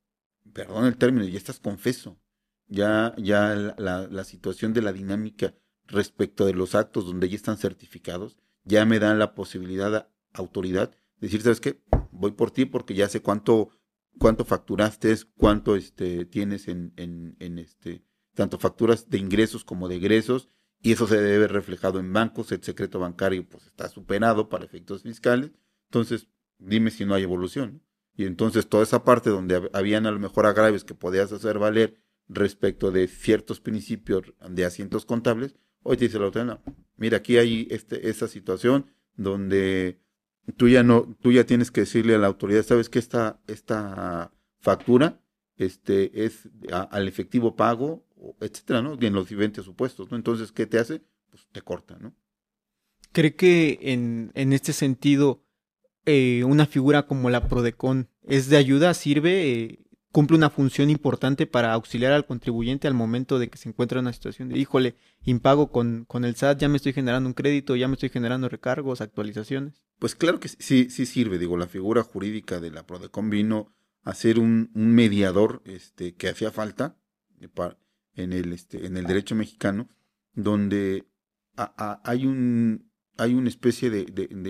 perdón 0.53 0.87
el 0.87 0.97
término, 0.97 1.25
ya 1.25 1.39
estás 1.39 1.61
confeso, 1.61 2.19
ya, 2.67 3.15
ya 3.17 3.55
la, 3.79 4.09
la 4.09 4.25
situación 4.25 4.73
de 4.73 4.83
la 4.83 4.93
dinámica 4.93 5.55
respecto 5.87 6.47
de 6.47 6.55
los 6.55 6.75
actos 6.75 7.07
donde 7.07 7.29
ya 7.29 7.37
están 7.37 7.57
certificados, 7.57 8.37
ya 8.65 8.85
me 8.85 8.99
dan 8.99 9.19
la 9.19 9.35
posibilidad, 9.35 10.09
autoridad, 10.33 10.91
de 10.91 11.29
decir, 11.29 11.43
¿sabes 11.43 11.61
qué? 11.61 11.81
Voy 12.11 12.33
por 12.33 12.51
ti 12.51 12.65
porque 12.65 12.95
ya 12.95 13.09
sé 13.09 13.21
cuánto, 13.21 13.71
cuánto 14.19 14.45
facturaste, 14.45 15.15
cuánto 15.37 15.77
este, 15.77 16.25
tienes 16.25 16.67
en, 16.69 16.93
en, 16.97 17.37
en 17.39 17.59
este, 17.59 18.05
tanto 18.35 18.59
facturas 18.59 19.11
de 19.11 19.19
ingresos 19.19 19.65
como 19.65 19.89
de 19.89 19.97
egresos, 19.97 20.49
y 20.81 20.93
eso 20.93 21.07
se 21.07 21.21
debe 21.21 21.49
reflejado 21.49 21.99
en 21.99 22.13
bancos, 22.13 22.53
el 22.53 22.63
secreto 22.63 22.99
bancario 22.99 23.49
pues 23.49 23.67
está 23.67 23.89
superado 23.89 24.49
para 24.49 24.65
efectos 24.65 25.03
fiscales, 25.03 25.53
entonces 25.87 26.29
dime 26.59 26.91
si 26.91 27.05
no 27.05 27.15
hay 27.15 27.23
evolución. 27.23 27.83
Y 28.17 28.27
entonces 28.27 28.69
toda 28.69 28.83
esa 28.83 29.05
parte 29.05 29.31
donde 29.31 29.69
habían 29.73 30.07
a 30.07 30.11
lo 30.11 30.19
mejor 30.19 30.47
agravios 30.47 30.85
que 30.85 30.95
podías 30.95 31.33
hacer 31.33 31.59
valer 31.59 32.01
respecto 32.29 32.91
de 32.91 33.09
ciertos 33.09 33.61
principios 33.61 34.33
de 34.49 34.65
asientos 34.65 35.05
contables, 35.05 35.57
hoy 35.83 35.97
te 35.97 36.07
dice 36.07 36.19
la 36.19 36.27
autoridad, 36.27 36.61
mira, 36.97 37.19
aquí 37.19 37.37
hay 37.37 37.67
este, 37.71 38.09
esa 38.09 38.29
situación 38.29 38.87
donde 39.17 40.01
tú 40.57 40.69
ya 40.69 40.83
no, 40.83 41.17
tú 41.21 41.33
ya 41.33 41.45
tienes 41.45 41.71
que 41.71 41.83
decirle 41.83 42.15
a 42.15 42.19
la 42.19 42.27
autoridad, 42.27 42.63
sabes 42.63 42.89
que 42.89 42.99
esta, 42.99 43.41
esta 43.47 44.33
factura 44.61 45.21
este, 45.57 46.25
es 46.25 46.49
al 46.71 47.09
efectivo 47.09 47.57
pago, 47.57 48.07
etcétera, 48.41 48.83
¿no? 48.83 48.97
En 49.01 49.13
los 49.13 49.29
diferentes 49.29 49.65
supuestos, 49.65 50.11
¿no? 50.11 50.17
Entonces, 50.17 50.53
¿qué 50.53 50.67
te 50.67 50.79
hace? 50.79 51.03
Pues 51.31 51.47
te 51.53 51.63
corta, 51.63 51.99
¿no? 51.99 52.15
¿Cree 53.13 53.37
que 53.37 53.79
en, 53.83 54.33
en 54.35 54.53
este 54.53 54.73
sentido 54.73 55.44
eh, 56.07 56.45
una 56.45 56.67
figura 56.67 57.07
como 57.07 57.31
la 57.31 57.49
Prodecon 57.49 58.09
es 58.23 58.49
de 58.49 58.57
ayuda, 58.57 58.93
sirve, 58.95 59.53
eh, 59.53 59.79
cumple 60.13 60.37
una 60.37 60.51
función 60.51 60.91
importante 60.91 61.47
para 61.47 61.73
auxiliar 61.73 62.13
al 62.13 62.27
contribuyente 62.27 62.87
al 62.87 62.95
momento 62.95 63.39
de 63.39 63.49
que 63.49 63.59
se 63.59 63.69
encuentra 63.69 63.99
en 63.99 64.05
una 64.05 64.13
situación 64.13 64.49
de, 64.49 64.59
híjole, 64.59 64.97
impago 65.25 65.73
con, 65.73 66.05
con 66.07 66.25
el 66.25 66.37
SAT, 66.37 66.61
ya 66.61 66.69
me 66.69 66.77
estoy 66.77 66.93
generando 66.93 67.29
un 67.29 67.35
crédito, 67.35 67.75
ya 67.75 67.89
me 67.89 67.95
estoy 67.95 68.11
generando 68.11 68.49
recargos, 68.49 69.01
actualizaciones? 69.01 69.83
Pues 69.99 70.15
claro 70.15 70.41
que 70.41 70.49
sí, 70.49 70.89
sí 70.91 71.07
sirve, 71.07 71.39
digo, 71.39 71.57
la 71.57 71.67
figura 71.67 72.03
jurídica 72.03 72.61
de 72.61 72.71
la 72.71 72.87
Prodecon 72.87 73.31
vino 73.31 73.75
a 74.03 74.15
ser 74.15 74.39
un, 74.39 74.71
mediador 74.75 75.63
este, 75.65 76.15
que 76.15 76.29
hacía 76.29 76.51
falta 76.51 76.97
en 78.15 78.33
el, 78.33 78.53
este, 78.53 78.87
en 78.87 78.97
el 78.97 79.07
derecho 79.07 79.35
mexicano, 79.35 79.89
donde 80.35 81.07
hay 81.57 82.27
un 82.27 82.93
hay 83.17 83.35
una 83.35 83.49
especie 83.49 83.91
de, 83.91 84.05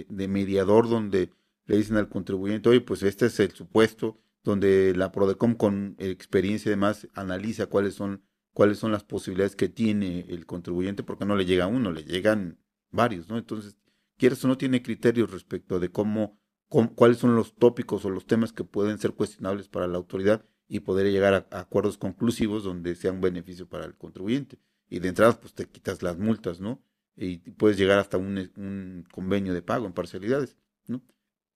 de 0.09 0.29
mediador 0.29 0.89
donde 0.89 1.31
le 1.67 1.77
dicen 1.77 1.97
al 1.97 2.09
contribuyente, 2.09 2.69
oye, 2.69 2.81
pues 2.81 3.03
este 3.03 3.27
es 3.27 3.41
el 3.41 3.53
supuesto 3.53 4.21
donde 4.43 4.95
la 4.95 5.11
Prodecom 5.11 5.55
con 5.55 5.97
experiencia 5.99 6.69
y 6.69 6.71
demás 6.71 7.09
analiza 7.15 7.67
cuáles 7.67 7.95
son, 7.95 8.23
cuáles 8.53 8.79
son 8.79 8.93
las 8.93 9.03
posibilidades 9.03 9.57
que 9.57 9.69
tiene 9.69 10.27
el 10.29 10.45
contribuyente, 10.47 11.03
porque 11.03 11.25
no 11.25 11.35
le 11.35 11.47
llega 11.47 11.67
uno, 11.67 11.91
le 11.91 12.05
llegan 12.05 12.59
varios, 12.91 13.29
¿no? 13.29 13.39
Entonces, 13.39 13.79
quieres 14.19 14.45
o 14.45 14.49
no 14.49 14.59
tiene 14.59 14.83
criterios 14.83 15.31
respecto 15.31 15.81
de 15.81 15.91
cómo, 15.91 16.39
cuáles 16.69 17.19
son 17.19 17.35
los 17.37 17.55
tópicos 17.57 18.05
o 18.05 18.11
los 18.11 18.27
temas 18.27 18.53
que 18.53 18.65
pueden 18.65 18.99
ser 18.99 19.13
cuestionables 19.15 19.69
para 19.69 19.87
la 19.87 19.97
autoridad 19.97 20.45
y 20.69 20.81
poder 20.81 21.11
llegar 21.11 21.35
a, 21.51 21.59
acuerdos 21.59 21.97
conclusivos 21.97 22.65
donde 22.65 22.95
sea 22.97 23.13
un 23.13 23.23
beneficio 23.23 23.67
para 23.67 23.87
el 23.87 23.97
contribuyente. 23.97 24.59
Y 24.91 24.99
de 24.99 25.09
entrada, 25.09 25.41
pues 25.41 25.55
te 25.55 25.67
quitas 25.67 26.03
las 26.03 26.19
multas, 26.19 26.61
¿no? 26.61 26.83
Y 27.17 27.39
puedes 27.53 27.79
llegar 27.79 27.99
hasta 27.99 28.19
un, 28.19 28.51
un 28.57 29.07
convenio 29.11 29.55
de 29.55 29.63
pago 29.63 29.87
en 29.87 29.93
parcialidades, 29.93 30.57
¿no? 30.87 31.03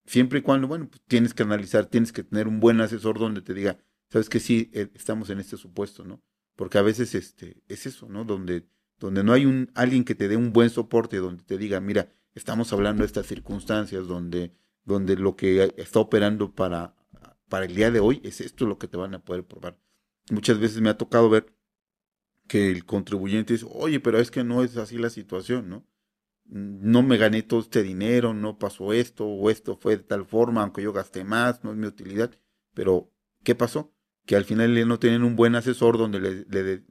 Siempre 0.08 0.38
y 0.38 0.42
cuando, 0.42 0.68
bueno, 0.68 0.88
pues 0.88 1.02
tienes 1.06 1.34
que 1.34 1.42
analizar, 1.42 1.84
tienes 1.84 2.12
que 2.12 2.24
tener 2.24 2.48
un 2.48 2.60
buen 2.60 2.80
asesor 2.80 3.18
donde 3.18 3.42
te 3.42 3.52
diga, 3.52 3.76
sabes 4.08 4.30
que 4.30 4.40
sí, 4.40 4.70
eh, 4.72 4.88
estamos 4.94 5.28
en 5.28 5.38
este 5.38 5.58
supuesto, 5.58 6.02
¿no? 6.02 6.22
Porque 6.56 6.78
a 6.78 6.82
veces 6.82 7.14
este, 7.14 7.62
es 7.68 7.84
eso, 7.84 8.08
¿no? 8.08 8.24
Donde, 8.24 8.66
donde 8.98 9.22
no 9.22 9.34
hay 9.34 9.44
un, 9.44 9.70
alguien 9.74 10.04
que 10.04 10.14
te 10.14 10.26
dé 10.26 10.36
un 10.38 10.54
buen 10.54 10.70
soporte, 10.70 11.18
donde 11.18 11.44
te 11.44 11.58
diga, 11.58 11.80
mira, 11.80 12.08
estamos 12.34 12.72
hablando 12.72 13.02
de 13.02 13.06
estas 13.06 13.26
circunstancias, 13.26 14.06
donde, 14.06 14.54
donde 14.82 15.14
lo 15.16 15.36
que 15.36 15.74
está 15.76 16.00
operando 16.00 16.54
para, 16.54 16.96
para 17.50 17.66
el 17.66 17.74
día 17.74 17.90
de 17.90 18.00
hoy 18.00 18.22
es 18.24 18.40
esto 18.40 18.64
lo 18.64 18.78
que 18.78 18.88
te 18.88 18.96
van 18.96 19.14
a 19.14 19.22
poder 19.22 19.44
probar. 19.44 19.78
Muchas 20.30 20.58
veces 20.58 20.80
me 20.80 20.88
ha 20.88 20.96
tocado 20.96 21.28
ver 21.28 21.52
que 22.46 22.70
el 22.70 22.86
contribuyente 22.86 23.52
dice, 23.52 23.66
oye, 23.68 24.00
pero 24.00 24.18
es 24.18 24.30
que 24.30 24.42
no 24.42 24.64
es 24.64 24.78
así 24.78 24.96
la 24.96 25.10
situación, 25.10 25.68
¿no? 25.68 25.84
No 26.48 27.02
me 27.02 27.18
gané 27.18 27.42
todo 27.42 27.60
este 27.60 27.82
dinero, 27.82 28.32
no 28.32 28.58
pasó 28.58 28.92
esto, 28.92 29.26
o 29.26 29.50
esto 29.50 29.76
fue 29.76 29.96
de 29.96 30.02
tal 30.02 30.24
forma, 30.24 30.62
aunque 30.62 30.82
yo 30.82 30.92
gasté 30.92 31.24
más, 31.24 31.62
no 31.62 31.72
es 31.72 31.76
mi 31.76 31.86
utilidad. 31.86 32.30
Pero, 32.74 33.12
¿qué 33.44 33.54
pasó? 33.54 33.92
Que 34.24 34.36
al 34.36 34.44
final 34.44 34.88
no 34.88 34.98
tenían 34.98 35.24
un 35.24 35.36
buen 35.36 35.54
asesor 35.54 35.98
donde 35.98 36.20
le, 36.20 36.84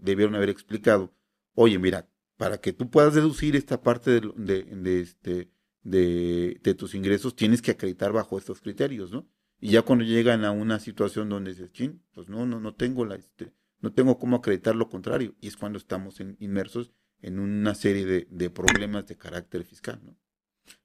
debieron 0.00 0.34
haber 0.34 0.48
explicado, 0.48 1.14
oye, 1.54 1.78
mira, 1.78 2.08
para 2.36 2.58
que 2.58 2.72
tú 2.72 2.90
puedas 2.90 3.14
deducir 3.14 3.54
esta 3.54 3.82
parte 3.82 4.20
de, 4.20 4.64
de, 4.64 5.00
este, 5.00 5.50
de, 5.82 6.74
tus 6.76 6.94
ingresos, 6.94 7.36
tienes 7.36 7.60
que 7.60 7.72
acreditar 7.72 8.12
bajo 8.12 8.38
estos 8.38 8.60
criterios, 8.60 9.12
¿no? 9.12 9.28
Y 9.60 9.70
ya 9.70 9.82
cuando 9.82 10.04
llegan 10.04 10.44
a 10.44 10.50
una 10.50 10.80
situación 10.80 11.28
donde 11.28 11.52
dices, 11.52 11.70
chin, 11.70 12.02
pues 12.14 12.28
no, 12.28 12.46
no, 12.46 12.58
no 12.58 12.74
tengo 12.74 13.04
la, 13.04 13.14
este, 13.14 13.52
no 13.80 13.92
tengo 13.92 14.18
cómo 14.18 14.36
acreditar 14.36 14.74
lo 14.74 14.88
contrario. 14.88 15.36
Y 15.40 15.48
es 15.48 15.56
cuando 15.56 15.78
estamos 15.78 16.18
inmersos 16.40 16.92
en 17.22 17.38
una 17.38 17.74
serie 17.74 18.26
de, 18.28 18.50
problemas 18.50 19.06
de 19.06 19.16
carácter 19.16 19.64
fiscal. 19.64 20.00
¿no? 20.04 20.16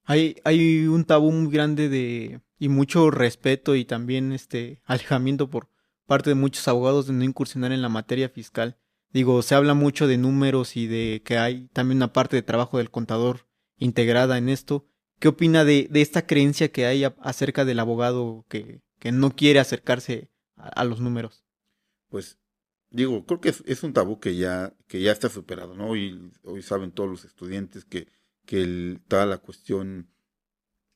Hay, 0.06 0.38
hay 0.44 0.88
un 0.88 1.04
tabú 1.04 1.32
muy 1.32 1.52
grande 1.52 1.90
de 1.90 2.42
y 2.60 2.70
mucho 2.70 3.12
respeto 3.12 3.76
y 3.76 3.86
también 3.86 4.32
este 4.32 4.82
alejamiento 4.86 5.50
por 5.50 5.70
parte 6.06 6.30
de 6.30 6.36
muchos 6.36 6.68
abogados 6.68 7.08
de 7.08 7.14
no 7.14 7.24
incursionar 7.24 7.72
en 7.72 7.82
la 7.82 7.90
materia 7.90 8.30
fiscal. 8.30 8.78
Digo, 9.12 9.42
se 9.42 9.56
habla 9.56 9.74
mucho 9.74 10.08
de 10.08 10.18
números 10.18 10.76
y 10.76 10.88
de 10.88 11.22
que 11.24 11.38
hay 11.38 11.68
también 11.74 11.98
una 11.98 12.14
parte 12.14 12.36
de 12.36 12.42
trabajo 12.42 12.78
del 12.78 12.92
contador 12.92 13.48
integrada 13.78 14.38
en 14.38 14.50
esto. 14.50 14.88
¿Qué 15.20 15.28
opina 15.28 15.64
de, 15.66 15.88
de 15.90 16.02
esta 16.02 16.26
creencia 16.26 16.72
que 16.72 16.86
hay 16.86 17.04
acerca 17.22 17.66
del 17.66 17.80
abogado 17.80 18.46
que, 18.50 18.82
que 19.00 19.12
no 19.12 19.36
quiere 19.36 19.60
acercarse 19.60 20.30
a, 20.56 20.84
los 20.84 21.00
números? 21.00 21.44
Pues 22.10 22.40
digo, 22.90 23.26
creo 23.26 23.42
que 23.42 23.50
es, 23.50 23.84
un 23.84 23.94
tabú 23.94 24.20
que 24.20 24.36
ya, 24.36 24.76
que 24.88 25.02
ya 25.02 25.12
está 25.12 25.30
superado, 25.30 25.76
¿no? 25.76 25.90
Hoy, 25.90 26.32
hoy 26.44 26.62
saben 26.62 26.92
todos 26.92 27.10
los 27.10 27.26
estudiantes 27.26 27.86
que, 27.86 28.08
que 28.46 29.00
toda 29.08 29.26
la 29.26 29.40
cuestión 29.40 30.10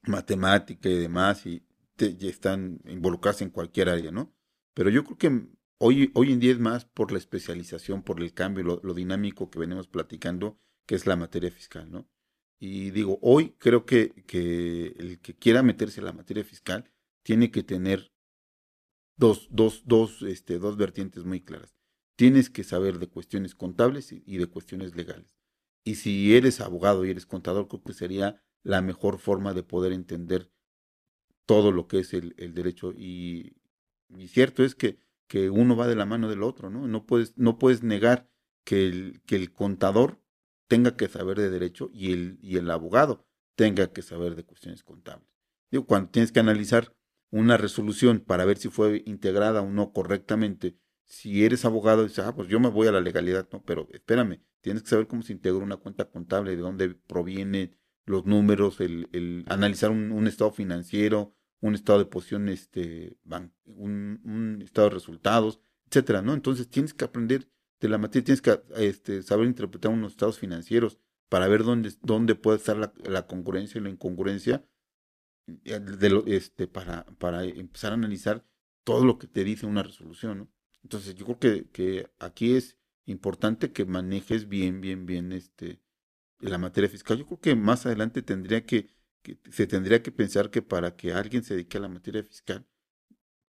matemática 0.04 0.90
y 0.90 0.98
demás 0.98 1.46
y 1.46 1.66
ya 1.98 2.30
están 2.30 2.82
involucrados 2.86 3.42
en 3.42 3.52
cualquier 3.52 3.90
área, 3.90 4.12
¿no? 4.12 4.34
Pero 4.74 4.90
yo 4.90 5.04
creo 5.04 5.18
que 5.18 5.48
hoy, 5.78 6.12
hoy 6.16 6.32
en 6.32 6.40
día 6.40 6.52
es 6.52 6.60
más 6.60 6.86
por 6.86 7.12
la 7.12 7.20
especialización, 7.20 8.04
por 8.04 8.22
el 8.22 8.34
cambio, 8.34 8.82
lo, 8.82 8.94
dinámico 8.94 9.50
que 9.52 9.60
venimos 9.60 9.88
platicando, 9.88 10.58
que 10.88 10.96
es 10.96 11.06
la 11.06 11.16
materia 11.16 11.52
fiscal, 11.52 11.92
¿no? 11.92 12.10
Y 12.58 12.92
digo, 12.92 13.20
hoy 13.22 13.56
creo 13.60 13.86
que, 13.86 14.12
que 14.26 14.96
el 14.98 15.20
que 15.20 15.36
quiera 15.36 15.64
meterse 15.64 16.00
en 16.00 16.06
la 16.06 16.14
materia 16.14 16.44
fiscal 16.44 16.92
tiene 17.24 17.52
que 17.52 17.64
tener 17.64 18.12
dos, 19.18 19.48
dos, 19.52 19.84
dos, 19.86 20.22
este, 20.24 20.58
dos 20.58 20.78
vertientes 20.78 21.24
muy 21.26 21.42
claras 21.42 21.81
tienes 22.16 22.50
que 22.50 22.64
saber 22.64 23.00
de 23.00 23.08
cuestiones 23.08 23.56
contables 23.56 24.12
y 24.12 24.38
de 24.38 24.48
cuestiones 24.48 24.96
legales. 24.96 25.32
Y 25.84 25.96
si 25.96 26.36
eres 26.36 26.62
abogado 26.62 27.06
y 27.06 27.10
eres 27.10 27.26
contador, 27.26 27.68
creo 27.68 27.84
que 27.84 27.94
sería 27.94 28.44
la 28.64 28.82
mejor 28.82 29.18
forma 29.18 29.54
de 29.54 29.64
poder 29.64 29.94
entender 29.94 30.52
todo 31.46 31.72
lo 31.72 31.88
que 31.88 32.00
es 32.00 32.14
el, 32.14 32.34
derecho. 32.54 32.94
Y, 32.94 33.58
cierto 34.28 34.64
es 34.64 34.76
que, 34.76 35.00
que, 35.28 35.50
uno 35.50 35.76
va 35.76 35.88
de 35.88 35.96
la 35.96 36.06
mano 36.06 36.30
del 36.30 36.44
otro, 36.44 36.70
¿no? 36.70 36.88
No 36.88 37.06
puedes, 37.06 37.38
no 37.38 37.58
puedes 37.58 37.84
negar 37.84 38.30
que 38.64 38.88
el, 38.88 39.22
que 39.26 39.36
el 39.36 39.52
contador 39.52 40.22
tenga 40.68 40.96
que 40.96 41.08
saber 41.08 41.38
de 41.38 41.50
derecho 41.50 41.90
y 41.94 42.14
el, 42.14 42.38
y 42.42 42.58
el 42.58 42.70
abogado 42.70 43.26
tenga 43.56 43.92
que 43.92 44.02
saber 44.02 44.36
de 44.36 44.46
cuestiones 44.46 44.84
contables. 44.84 45.28
Digo, 45.72 45.86
cuando 45.86 46.12
tienes 46.12 46.32
que 46.32 46.40
analizar 46.40 46.96
una 47.32 47.58
resolución 47.58 48.20
para 48.20 48.46
ver 48.46 48.58
si 48.58 48.70
fue 48.70 49.04
integrada 49.06 49.62
o 49.62 49.70
no 49.70 49.94
correctamente 49.94 50.78
si 51.12 51.44
eres 51.44 51.66
abogado, 51.66 52.04
dices, 52.04 52.24
ah, 52.24 52.34
pues 52.34 52.48
yo 52.48 52.62
me 52.62 52.70
voy 52.70 52.88
a 52.88 52.92
la 52.94 53.02
legalidad, 53.02 53.46
no, 53.52 53.62
pero 53.64 53.86
espérame, 53.92 54.42
tienes 54.62 54.84
que 54.84 54.90
saber 54.90 55.08
cómo 55.08 55.24
se 55.24 55.34
integra 55.34 55.62
una 55.62 55.76
cuenta 55.76 56.10
contable, 56.10 56.56
de 56.56 56.62
dónde 56.62 56.96
provienen 56.96 57.78
los 58.06 58.26
números, 58.26 58.80
el, 58.80 59.10
el 59.12 59.44
analizar 59.50 59.92
un, 59.92 60.26
estado 60.26 60.52
financiero, 60.52 61.36
un 61.60 61.76
estado 61.76 62.00
de 62.00 62.06
posición, 62.06 62.48
este, 62.48 63.18
un, 63.66 64.62
estado 64.64 64.88
de 64.88 64.94
resultados, 64.94 65.60
etcétera, 65.88 66.22
¿no? 66.22 66.34
Entonces 66.34 66.70
tienes 66.70 66.94
que 66.94 67.04
aprender 67.04 67.50
de 67.82 67.90
la 67.90 67.98
materia, 67.98 68.24
tienes 68.24 68.42
que 68.42 68.62
este, 68.78 69.22
saber 69.22 69.48
interpretar 69.48 69.92
unos 69.92 70.14
estados 70.14 70.40
financieros 70.40 70.98
para 71.28 71.50
ver 71.50 71.66
dónde, 71.66 71.92
dónde 72.04 72.36
puede 72.36 72.58
estar 72.58 72.78
la, 72.78 72.94
la 73.04 73.28
congruencia 73.28 73.80
y 73.80 73.84
la 73.84 73.90
incongruencia 73.90 74.66
eh, 75.66 75.82
este, 76.28 76.68
para, 76.68 77.04
para 77.18 77.44
empezar 77.44 77.92
a 77.92 77.96
analizar 77.96 78.46
todo 78.86 79.04
lo 79.04 79.18
que 79.18 79.28
te 79.28 79.44
dice 79.44 79.66
una 79.66 79.84
resolución, 79.84 80.38
¿no? 80.38 80.61
Entonces 80.84 81.16
yo 81.16 81.26
creo 81.26 81.40
que, 81.40 81.70
que 81.72 82.10
aquí 82.20 82.56
es 82.56 82.78
importante 83.06 83.72
que 83.72 83.86
manejes 83.86 84.48
bien, 84.48 84.82
bien, 84.82 85.06
bien 85.06 85.32
este, 85.32 85.80
la 86.40 86.58
materia 86.58 86.90
fiscal. 86.90 87.18
Yo 87.18 87.26
creo 87.26 87.40
que 87.40 87.56
más 87.56 87.86
adelante 87.86 88.22
tendría 88.22 88.66
que, 88.66 88.90
se 89.52 89.68
tendría 89.68 90.02
que 90.02 90.12
pensar 90.12 90.50
que 90.50 90.62
para 90.62 90.96
que 90.96 91.14
alguien 91.14 91.44
se 91.44 91.54
dedique 91.56 91.78
a 91.78 91.82
la 91.82 91.90
materia 91.90 92.24
fiscal, 92.24 92.66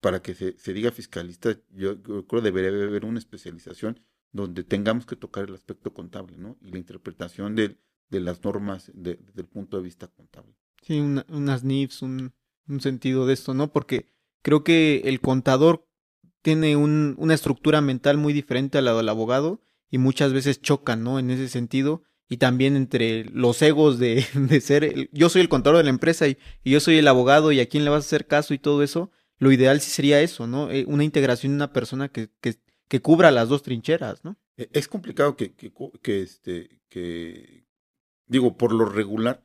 para 0.00 0.22
que 0.22 0.34
se, 0.34 0.56
se 0.58 0.72
diga 0.72 0.90
fiscalista, 0.90 1.58
yo, 1.70 2.02
creo 2.02 2.26
que 2.26 2.40
debería 2.40 2.70
haber 2.70 3.04
una 3.04 3.18
especialización 3.18 4.00
donde 4.32 4.62
tengamos 4.62 5.06
que 5.06 5.16
tocar 5.16 5.48
el 5.48 5.54
aspecto 5.54 5.92
contable, 5.92 6.36
¿no? 6.36 6.56
Y 6.60 6.70
la 6.70 6.78
interpretación 6.78 7.56
de, 7.56 7.78
de 8.10 8.20
las 8.20 8.44
normas 8.44 8.90
desde 8.94 9.40
el 9.40 9.46
punto 9.46 9.76
de 9.76 9.82
vista 9.82 10.06
contable. 10.08 10.54
Sí, 10.82 11.00
unas 11.00 11.64
NIFs, 11.64 12.02
un, 12.02 12.32
un 12.68 12.80
sentido 12.80 13.26
de 13.26 13.34
esto, 13.34 13.54
¿no? 13.54 13.72
Porque 13.72 14.06
creo 14.42 14.62
que 14.62 15.02
el 15.06 15.20
contador 15.20 15.87
tiene 16.48 16.76
un, 16.76 17.14
una 17.18 17.34
estructura 17.34 17.82
mental 17.82 18.16
muy 18.16 18.32
diferente 18.32 18.78
a 18.78 18.80
la 18.80 18.94
del 18.94 19.10
abogado 19.10 19.60
y 19.90 19.98
muchas 19.98 20.32
veces 20.32 20.62
chocan, 20.62 21.04
¿no? 21.04 21.18
En 21.18 21.30
ese 21.30 21.46
sentido. 21.46 22.04
Y 22.26 22.38
también 22.38 22.74
entre 22.74 23.24
los 23.26 23.60
egos 23.60 23.98
de, 23.98 24.24
de 24.34 24.60
ser, 24.62 25.10
yo 25.12 25.28
soy 25.28 25.42
el 25.42 25.50
contador 25.50 25.76
de 25.76 25.84
la 25.84 25.90
empresa 25.90 26.26
y, 26.26 26.38
yo 26.64 26.80
soy 26.80 26.96
el 26.96 27.06
abogado 27.06 27.52
y 27.52 27.60
a 27.60 27.68
quién 27.68 27.84
le 27.84 27.90
vas 27.90 28.04
a 28.04 28.06
hacer 28.06 28.26
caso 28.26 28.54
y 28.54 28.58
todo 28.58 28.82
eso, 28.82 29.10
lo 29.36 29.52
ideal 29.52 29.82
sí 29.82 29.90
sería 29.90 30.22
eso, 30.22 30.46
¿no? 30.46 30.70
Eh, 30.70 30.86
una 30.88 31.04
integración 31.04 31.52
de 31.52 31.56
una 31.56 31.74
persona 31.74 32.08
que, 32.08 32.30
que, 32.40 32.54
que 32.88 33.02
cubra 33.02 33.30
las 33.30 33.50
dos 33.50 33.62
trincheras, 33.62 34.24
¿no? 34.24 34.38
E, 34.56 34.70
es 34.72 34.88
complicado 34.88 35.36
que, 35.36 35.52
que, 35.52 35.70
que, 36.00 36.22
este, 36.22 36.80
que, 36.88 37.66
digo, 38.26 38.56
por 38.56 38.72
lo 38.72 38.86
regular, 38.86 39.44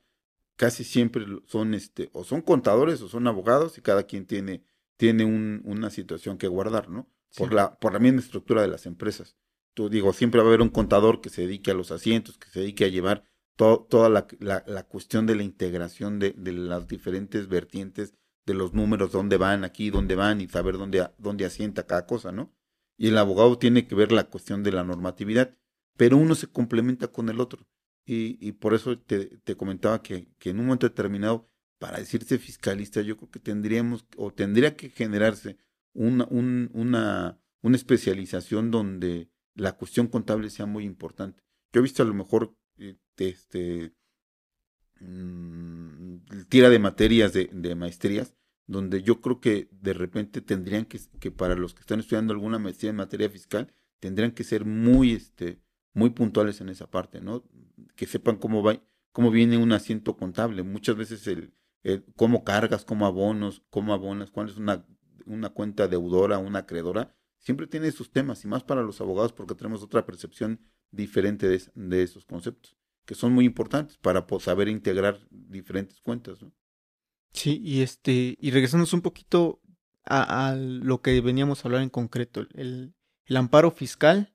casi 0.55 0.85
siempre 0.85 1.25
son 1.47 1.73
este, 1.73 2.09
o 2.13 2.23
son 2.23 2.41
contadores 2.41 3.01
o 3.01 3.09
son 3.09 3.27
abogados 3.27 3.77
y 3.77 3.81
cada 3.81 4.03
quien 4.03 4.25
tiene, 4.25 4.63
tiene 5.03 5.25
un, 5.25 5.61
una 5.65 5.89
situación 5.89 6.37
que 6.37 6.47
guardar, 6.47 6.87
¿no? 6.87 7.11
Por, 7.35 7.51
la, 7.51 7.77
por 7.77 7.91
la 7.91 7.99
misma 7.99 8.21
estructura 8.21 8.61
de 8.61 8.69
las 8.69 8.85
empresas. 8.85 9.35
Tú 9.73 9.89
digo, 9.89 10.13
siempre 10.13 10.39
va 10.39 10.45
a 10.45 10.47
haber 10.47 10.61
un 10.61 10.69
contador 10.69 11.19
que 11.19 11.29
se 11.29 11.41
dedique 11.41 11.71
a 11.71 11.73
los 11.73 11.91
asientos, 11.91 12.37
que 12.37 12.47
se 12.47 12.61
dedique 12.61 12.85
a 12.85 12.87
llevar 12.87 13.25
toda 13.57 14.07
la, 14.07 14.25
la, 14.39 14.83
cuestión 14.83 15.25
de 15.25 15.35
la 15.35 15.43
integración 15.43 16.19
de, 16.19 16.31
de, 16.37 16.53
las 16.53 16.87
diferentes 16.87 17.49
vertientes 17.49 18.15
de 18.45 18.53
los 18.53 18.73
números, 18.73 19.11
dónde 19.11 19.35
van 19.35 19.65
aquí, 19.65 19.89
dónde 19.89 20.15
van 20.15 20.39
y 20.39 20.47
saber 20.47 20.77
dónde, 20.77 21.05
dónde 21.17 21.43
asienta 21.43 21.85
cada 21.85 22.05
cosa, 22.05 22.31
¿no? 22.31 22.55
Y 22.95 23.09
el 23.09 23.17
abogado 23.17 23.57
tiene 23.57 23.85
que 23.89 23.95
ver 23.95 24.13
la 24.13 24.29
cuestión 24.29 24.63
de 24.63 24.71
la 24.71 24.85
normatividad, 24.85 25.53
pero 25.97 26.15
uno 26.15 26.33
se 26.33 26.47
complementa 26.47 27.09
con 27.09 27.27
el 27.27 27.41
otro. 27.41 27.67
Y, 28.05 28.37
y 28.39 28.53
por 28.53 28.73
eso 28.73 28.97
te, 28.97 29.25
te 29.39 29.57
comentaba 29.57 30.01
que, 30.01 30.29
que, 30.39 30.51
en 30.51 30.59
un 30.59 30.67
momento 30.67 30.87
determinado, 30.87 31.49
para 31.83 31.99
decirse 31.99 32.37
fiscalista, 32.37 33.01
yo 33.01 33.17
creo 33.17 33.29
que 33.29 33.41
tendríamos 33.41 34.05
o 34.15 34.31
tendría 34.31 34.77
que 34.77 34.89
generarse 34.89 35.57
una, 35.91 36.25
un, 36.29 36.69
una, 36.73 37.41
una 37.61 37.75
especialización 37.75 38.71
donde 38.71 39.29
la 39.53 39.73
cuestión 39.73 40.07
contable 40.07 40.49
sea 40.49 40.65
muy 40.65 40.85
importante. 40.85 41.43
Yo 41.73 41.81
he 41.81 41.83
visto 41.83 42.01
a 42.01 42.05
lo 42.05 42.13
mejor 42.13 42.55
eh, 42.77 42.95
este, 43.17 43.91
mm, 45.01 46.19
tira 46.47 46.69
de 46.69 46.79
materias 46.79 47.33
de, 47.33 47.49
de, 47.51 47.75
maestrías, 47.75 48.33
donde 48.65 49.03
yo 49.03 49.19
creo 49.19 49.41
que 49.41 49.67
de 49.73 49.91
repente 49.91 50.39
tendrían 50.39 50.85
que, 50.85 51.01
que 51.19 51.31
para 51.31 51.55
los 51.55 51.73
que 51.73 51.81
están 51.81 51.99
estudiando 51.99 52.31
alguna 52.31 52.59
maestría 52.59 52.91
en 52.91 52.95
materia 52.95 53.29
fiscal, 53.29 53.73
tendrían 53.99 54.31
que 54.31 54.45
ser 54.45 54.63
muy, 54.63 55.11
este, 55.11 55.59
muy 55.93 56.11
puntuales 56.11 56.61
en 56.61 56.69
esa 56.69 56.89
parte, 56.89 57.19
¿no? 57.19 57.43
Que 57.97 58.05
sepan 58.05 58.37
cómo 58.37 58.63
va, 58.63 58.81
cómo 59.11 59.31
viene 59.31 59.57
un 59.57 59.73
asiento 59.73 60.15
contable. 60.15 60.63
Muchas 60.63 60.95
veces 60.95 61.27
el, 61.27 61.53
cómo 62.15 62.43
cargas, 62.43 62.85
cómo 62.85 63.05
abonos, 63.05 63.61
cómo 63.69 63.93
abonas, 63.93 64.31
cuál 64.31 64.49
es 64.49 64.57
una, 64.57 64.85
una 65.25 65.49
cuenta 65.49 65.87
deudora, 65.87 66.37
una 66.37 66.59
acreedora, 66.59 67.15
siempre 67.39 67.67
tiene 67.67 67.91
sus 67.91 68.11
temas, 68.11 68.43
y 68.43 68.47
más 68.47 68.63
para 68.63 68.81
los 68.81 69.01
abogados 69.01 69.33
porque 69.33 69.55
tenemos 69.55 69.83
otra 69.83 70.05
percepción 70.05 70.59
diferente 70.91 71.47
de, 71.47 72.03
esos 72.03 72.25
conceptos, 72.25 72.77
que 73.05 73.15
son 73.15 73.33
muy 73.33 73.45
importantes 73.45 73.97
para 73.97 74.25
saber 74.39 74.69
integrar 74.69 75.19
diferentes 75.29 75.99
cuentas. 75.99 76.41
¿no? 76.41 76.53
Sí, 77.33 77.59
y 77.63 77.81
este, 77.81 78.37
y 78.39 78.51
regresándonos 78.51 78.93
un 78.93 79.01
poquito 79.01 79.61
a, 80.05 80.55
lo 80.57 81.01
que 81.01 81.19
veníamos 81.21 81.63
a 81.63 81.67
hablar 81.67 81.81
en 81.81 81.89
concreto, 81.89 82.47
el, 82.53 82.93
amparo 83.35 83.71
fiscal, 83.71 84.33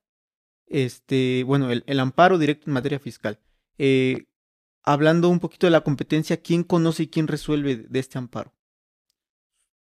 este, 0.67 1.45
bueno, 1.45 1.71
el, 1.71 1.85
el, 1.87 2.01
amparo 2.01 2.37
directo 2.37 2.69
en 2.69 2.75
materia 2.75 2.99
fiscal. 2.99 3.41
Eh, 3.79 4.28
hablando 4.83 5.29
un 5.29 5.41
poquito 5.41 5.67
de 5.67 5.71
la 5.71 5.83
competencia, 5.83 6.41
¿quién 6.41 6.65
conoce 6.65 7.05
y 7.05 7.09
quién 7.09 7.29
resuelve 7.29 7.77
de 7.77 7.99
este 7.99 8.19
amparo? 8.19 8.55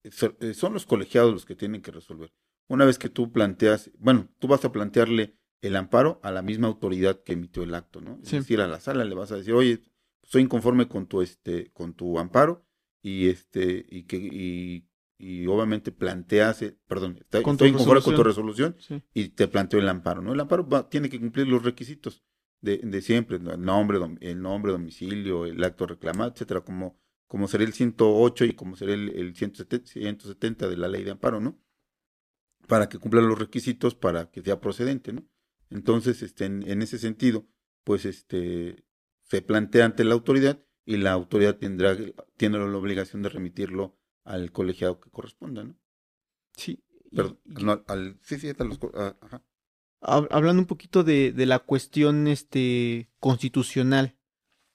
Eh, 0.04 0.54
son 0.54 0.74
los 0.74 0.86
colegiados 0.86 1.34
los 1.34 1.46
que 1.46 1.56
tienen 1.56 1.82
que 1.82 1.92
resolver. 1.92 2.34
Una 2.68 2.86
vez 2.86 2.98
que 2.98 3.10
tú 3.10 3.32
planteas, 3.32 3.92
bueno, 3.98 4.30
tú 4.40 4.48
vas 4.48 4.64
a 4.66 4.72
plantearle 4.72 5.38
el 5.62 5.76
amparo 5.76 6.20
a 6.24 6.32
la 6.32 6.42
misma 6.42 6.68
autoridad 6.68 7.22
que 7.24 7.34
emitió 7.34 7.64
el 7.64 7.76
acto, 7.76 8.02
¿no? 8.02 8.20
Es 8.24 8.32
decir, 8.32 8.62
a 8.62 8.68
la 8.68 8.80
sala 8.80 9.06
le 9.06 9.14
vas 9.14 9.32
a 9.32 9.36
decir, 9.36 9.54
oye, 9.54 9.84
estoy 10.24 10.44
inconforme 10.44 10.88
con 10.88 11.06
tu, 11.06 11.22
este, 11.22 11.72
con 11.72 11.94
tu 11.94 12.18
amparo 12.18 12.66
y 13.02 13.28
este, 13.28 13.86
y 13.90 14.04
que, 14.04 14.18
y, 14.18 14.88
y 15.20 15.46
obviamente 15.46 15.92
planteas, 15.92 16.64
eh, 16.64 16.78
perdón, 16.88 17.20
estoy 17.20 17.42
inconforme 17.42 18.02
con 18.02 18.16
tu 18.16 18.24
resolución 18.24 18.76
y 19.14 19.30
te 19.30 19.48
planteo 19.48 19.80
el 19.80 19.90
amparo, 19.90 20.22
¿no? 20.22 20.34
El 20.34 20.40
amparo 20.40 20.68
tiene 20.86 21.10
que 21.10 21.20
cumplir 21.20 21.48
los 21.48 21.64
requisitos 21.64 22.24
de, 22.62 22.78
de 22.78 23.02
siempre, 23.02 23.38
el 23.38 23.62
nombre, 23.62 24.00
el 24.22 24.42
nombre, 24.42 24.72
domicilio, 24.72 25.46
el 25.46 25.64
acto 25.64 25.88
reclamado, 25.88 26.32
etcétera, 26.32 26.62
como, 26.62 27.00
como 27.28 27.48
sería 27.48 27.68
el 27.68 27.74
108 27.74 28.46
y 28.46 28.54
como 28.54 28.76
sería 28.76 28.96
el, 28.96 29.10
el 29.10 29.36
170 29.36 30.68
de 30.68 30.78
la 30.78 30.88
ley 30.88 31.04
de 31.04 31.12
amparo, 31.12 31.40
¿no? 31.40 31.60
Para 32.68 32.88
que 32.88 33.00
cumpla 33.00 33.22
los 33.22 33.38
requisitos 33.38 33.96
para 33.96 34.30
que 34.30 34.42
sea 34.42 34.62
procedente, 34.62 35.12
¿no? 35.12 35.26
Entonces, 35.70 36.22
este, 36.22 36.46
en, 36.46 36.82
ese 36.82 37.00
sentido, 37.00 37.48
pues 37.84 38.06
este, 38.06 38.84
se 39.24 39.42
plantea 39.42 39.86
ante 39.86 40.04
la 40.04 40.14
autoridad 40.14 40.64
y 40.86 40.98
la 40.98 41.14
autoridad 41.14 41.58
tendrá, 41.58 41.98
tiene 42.38 42.60
la 42.60 42.78
obligación 42.78 43.22
de 43.22 43.30
remitirlo 43.30 43.98
al 44.24 44.52
colegiado 44.52 45.00
que 45.00 45.10
corresponda, 45.10 45.64
¿no? 45.64 45.76
Sí. 46.56 46.84
Perdón, 47.14 47.84
al, 47.88 48.20
sí, 48.22 48.38
sí, 48.38 48.54
los, 48.58 48.80
ah, 48.94 49.18
ajá. 49.20 49.44
Hablando 50.02 50.62
un 50.62 50.68
poquito 50.68 51.04
de, 51.04 51.32
de, 51.32 51.46
la 51.46 51.60
cuestión 51.60 52.28
este, 52.28 53.10
constitucional. 53.20 54.18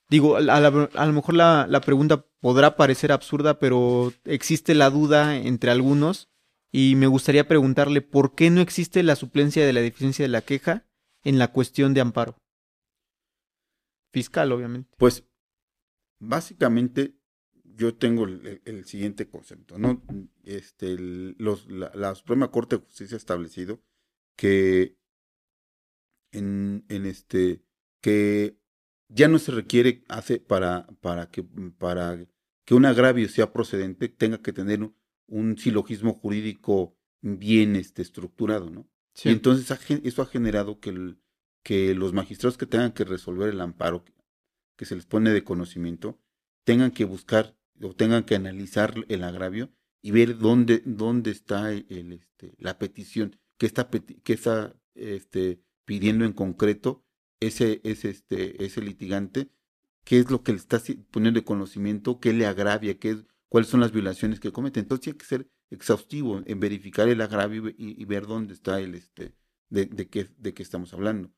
Digo, 0.08 0.36
a, 0.36 0.40
a 0.40 1.06
lo 1.06 1.12
mejor 1.12 1.34
la, 1.34 1.66
la, 1.68 1.80
pregunta 1.80 2.26
podrá 2.40 2.76
parecer 2.76 3.10
absurda, 3.10 3.58
pero 3.58 4.12
existe 4.24 4.76
la 4.76 4.88
duda 4.88 5.36
entre 5.36 5.72
algunos 5.72 6.30
y 6.70 6.94
me 6.94 7.08
gustaría 7.08 7.48
preguntarle 7.48 8.02
por 8.02 8.34
qué 8.34 8.50
no 8.50 8.60
existe 8.60 9.02
la 9.02 9.16
suplencia 9.16 9.66
de 9.66 9.72
la 9.72 9.80
deficiencia 9.80 10.24
de 10.24 10.28
la 10.28 10.42
queja 10.42 10.86
en 11.24 11.38
la 11.38 11.50
cuestión 11.50 11.92
de 11.92 12.02
amparo. 12.02 12.36
Fiscal, 14.12 14.52
obviamente. 14.52 14.94
Pues 14.96 15.24
básicamente 16.18 17.16
yo 17.76 17.94
tengo 17.94 18.24
el, 18.24 18.84
siguiente 18.84 19.28
concepto, 19.28 19.78
¿no? 19.78 20.02
Este, 20.44 20.96
los, 20.98 21.66
la, 21.68 22.14
Suprema 22.14 22.50
Corte 22.50 22.76
de 22.76 22.82
Justicia 22.82 23.16
ha 23.16 23.18
establecido 23.18 23.82
que 24.36 24.96
en, 26.36 26.84
en, 26.88 27.06
este 27.06 27.62
que 28.00 28.58
ya 29.08 29.28
no 29.28 29.38
se 29.38 29.52
requiere 29.52 30.04
hace 30.08 30.38
para 30.38 30.86
para 31.00 31.30
que 31.30 31.44
para 31.78 32.26
que 32.64 32.74
un 32.74 32.84
agravio 32.84 33.28
sea 33.28 33.52
procedente 33.52 34.08
tenga 34.08 34.42
que 34.42 34.52
tener 34.52 34.90
un 35.26 35.58
silogismo 35.58 36.14
jurídico 36.14 36.96
bien 37.20 37.76
este, 37.76 38.02
estructurado, 38.02 38.70
¿no? 38.70 38.88
Y 39.24 39.30
entonces 39.30 39.70
eso 40.04 40.22
ha 40.22 40.26
generado 40.26 40.78
que, 40.78 41.16
que 41.62 41.94
los 41.94 42.12
magistrados 42.12 42.58
que 42.58 42.66
tengan 42.66 42.92
que 42.92 43.04
resolver 43.04 43.48
el 43.48 43.60
amparo 43.62 44.04
que 44.76 44.84
se 44.84 44.94
les 44.94 45.06
pone 45.06 45.30
de 45.30 45.42
conocimiento 45.42 46.20
tengan 46.64 46.90
que 46.90 47.04
buscar 47.04 47.56
o 47.80 47.94
tengan 47.94 48.24
que 48.24 48.34
analizar 48.34 48.94
el 49.08 49.24
agravio 49.24 49.70
y 50.02 50.10
ver 50.10 50.36
dónde, 50.36 50.82
dónde 50.84 51.30
está 51.30 51.72
el, 51.72 52.12
este, 52.12 52.54
la 52.58 52.78
petición, 52.78 53.40
qué 53.56 53.66
está, 53.66 53.88
qué 53.88 54.32
está 54.32 54.76
este, 54.94 55.62
pidiendo 55.86 56.26
en 56.26 56.34
concreto 56.34 57.06
ese, 57.40 57.80
ese, 57.84 58.10
este, 58.10 58.62
ese 58.62 58.82
litigante, 58.82 59.48
qué 60.04 60.18
es 60.18 60.30
lo 60.30 60.42
que 60.42 60.52
le 60.52 60.58
está 60.58 60.82
poniendo 61.10 61.40
de 61.40 61.44
conocimiento, 61.44 62.20
qué 62.20 62.34
le 62.34 62.44
agravia, 62.44 62.98
qué 62.98 63.10
es 63.10 63.24
cuáles 63.48 63.70
son 63.70 63.80
las 63.80 63.92
violaciones 63.92 64.40
que 64.40 64.52
comete. 64.52 64.80
Entonces 64.80 65.04
tiene 65.04 65.18
que 65.18 65.24
ser 65.24 65.50
exhaustivo 65.70 66.42
en 66.44 66.60
verificar 66.60 67.08
el 67.08 67.20
agravio 67.22 67.72
y, 67.76 68.04
ver 68.04 68.26
dónde 68.26 68.52
está 68.52 68.80
el 68.80 68.94
este 68.94 69.34
de, 69.70 69.86
de, 69.86 70.08
qué, 70.08 70.28
de 70.36 70.52
qué 70.52 70.62
estamos 70.62 70.92
hablando. 70.92 71.32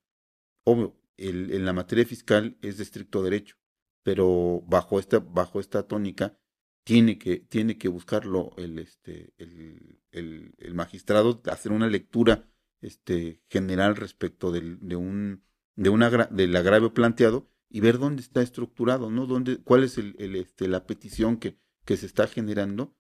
Obvio, 0.64 1.00
el, 1.16 1.52
en 1.52 1.64
la 1.64 1.72
materia 1.72 2.04
fiscal 2.04 2.58
es 2.62 2.78
de 2.78 2.82
estricto 2.82 3.22
derecho, 3.22 3.56
pero 4.02 4.62
bajo 4.66 4.98
esta, 4.98 5.18
bajo 5.18 5.60
esta 5.60 5.86
tónica 5.86 6.38
tiene 6.84 7.18
que, 7.18 7.38
tiene 7.40 7.76
que 7.76 7.88
buscarlo 7.88 8.52
el, 8.56 8.78
este, 8.78 9.34
el, 9.36 10.00
el, 10.10 10.54
el 10.58 10.74
magistrado, 10.74 11.42
hacer 11.46 11.72
una 11.72 11.88
lectura 11.88 12.48
este, 12.80 13.42
general 13.48 13.96
respecto 13.96 14.52
del, 14.52 14.78
de 14.80 14.96
un, 14.96 15.44
de 15.76 15.90
una, 15.90 16.06
agravio 16.06 16.94
planteado 16.94 17.50
y 17.68 17.80
ver 17.80 17.98
dónde 17.98 18.22
está 18.22 18.42
estructurado, 18.42 19.10
¿no? 19.10 19.26
Dónde, 19.26 19.58
cuál 19.58 19.84
es 19.84 19.98
el, 19.98 20.14
el, 20.18 20.36
este, 20.36 20.68
la 20.68 20.86
petición 20.86 21.36
que, 21.36 21.58
que 21.84 21.96
se 21.96 22.06
está 22.06 22.26
generando 22.26 22.96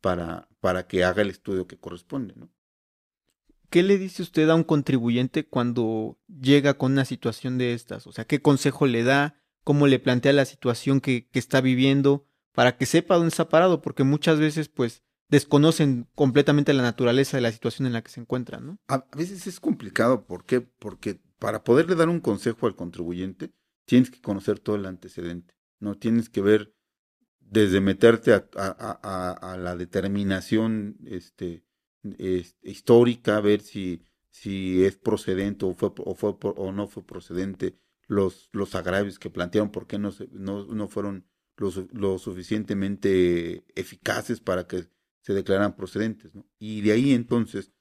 para, 0.00 0.48
para 0.60 0.86
que 0.86 1.04
haga 1.04 1.22
el 1.22 1.30
estudio 1.30 1.66
que 1.66 1.78
corresponde. 1.78 2.34
¿Qué 3.70 3.82
le 3.82 3.96
dice 3.96 4.22
usted 4.22 4.50
a 4.50 4.54
un 4.54 4.64
contribuyente 4.64 5.46
cuando 5.46 6.18
llega 6.28 6.74
con 6.74 6.92
una 6.92 7.06
situación 7.06 7.56
de 7.56 7.72
estas? 7.72 8.06
O 8.06 8.12
sea, 8.12 8.26
¿qué 8.26 8.42
consejo 8.42 8.86
le 8.86 9.02
da? 9.02 9.40
¿Cómo 9.64 9.86
le 9.86 9.98
plantea 9.98 10.32
la 10.32 10.44
situación 10.44 11.00
que, 11.00 11.28
que 11.28 11.38
está 11.38 11.60
viviendo? 11.60 12.26
Para 12.52 12.76
que 12.76 12.84
sepa 12.84 13.14
dónde 13.14 13.28
está 13.28 13.48
parado, 13.48 13.80
porque 13.80 14.04
muchas 14.04 14.38
veces, 14.38 14.68
pues, 14.68 15.02
desconocen 15.32 16.06
completamente 16.14 16.74
la 16.74 16.82
naturaleza 16.82 17.38
de 17.38 17.40
la 17.40 17.50
situación 17.50 17.86
en 17.86 17.94
la 17.94 18.02
que 18.02 18.10
se 18.10 18.20
encuentran, 18.20 18.66
¿no? 18.66 18.78
A 18.86 19.06
veces 19.16 19.46
es 19.46 19.60
complicado, 19.60 20.26
¿por 20.26 20.44
qué? 20.44 20.60
Porque 20.60 21.22
para 21.38 21.64
poderle 21.64 21.94
dar 21.94 22.10
un 22.10 22.20
consejo 22.20 22.66
al 22.66 22.76
contribuyente, 22.76 23.50
tienes 23.86 24.10
que 24.10 24.20
conocer 24.20 24.58
todo 24.58 24.76
el 24.76 24.84
antecedente, 24.84 25.54
¿no? 25.80 25.96
Tienes 25.96 26.28
que 26.28 26.42
ver 26.42 26.74
desde 27.40 27.80
meterte 27.80 28.34
a, 28.34 29.56
la 29.58 29.74
determinación 29.76 30.98
este, 31.06 31.64
histórica, 32.62 33.40
ver 33.40 33.62
si, 33.62 34.04
es 34.44 34.96
procedente 34.98 35.64
o, 35.64 35.72
fue, 35.72 35.92
o, 36.42 36.72
no 36.72 36.88
fue 36.88 37.06
procedente 37.06 37.78
los, 38.06 38.50
agravios 38.74 39.18
que 39.18 39.30
plantearon, 39.30 39.70
por 39.70 39.86
qué 39.86 39.98
no, 39.98 40.10
no, 40.32 40.66
no 40.66 40.88
fueron 40.88 41.26
lo, 41.56 42.18
suficientemente 42.18 43.64
eficaces 43.74 44.40
para 44.40 44.66
que 44.66 44.88
se 45.22 45.34
declararan 45.34 45.76
procedentes. 45.76 46.34
¿no? 46.34 46.46
Y 46.58 46.82
de 46.82 46.92
ahí 46.92 47.12
entonces 47.12 47.72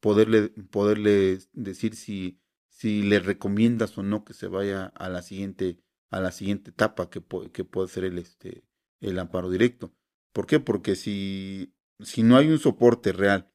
poderle, 0.00 0.50
poderle 0.70 1.38
decir 1.52 1.96
si, 1.96 2.40
si 2.68 3.02
le 3.02 3.18
recomiendas 3.18 3.98
o 3.98 4.02
no 4.02 4.24
que 4.24 4.34
se 4.34 4.46
vaya 4.46 4.86
a 4.86 5.08
la 5.08 5.22
siguiente 5.22 5.82
a 6.10 6.20
la 6.20 6.32
siguiente 6.32 6.70
etapa 6.70 7.08
que, 7.08 7.22
que 7.52 7.64
puede 7.64 7.88
ser 7.88 8.04
el, 8.04 8.18
este, 8.18 8.64
el 9.00 9.18
amparo 9.18 9.48
directo. 9.48 9.94
¿Por 10.32 10.46
qué? 10.46 10.60
Porque 10.60 10.96
si, 10.96 11.74
si 12.00 12.22
no 12.22 12.36
hay 12.36 12.48
un 12.48 12.58
soporte 12.58 13.12
real, 13.12 13.52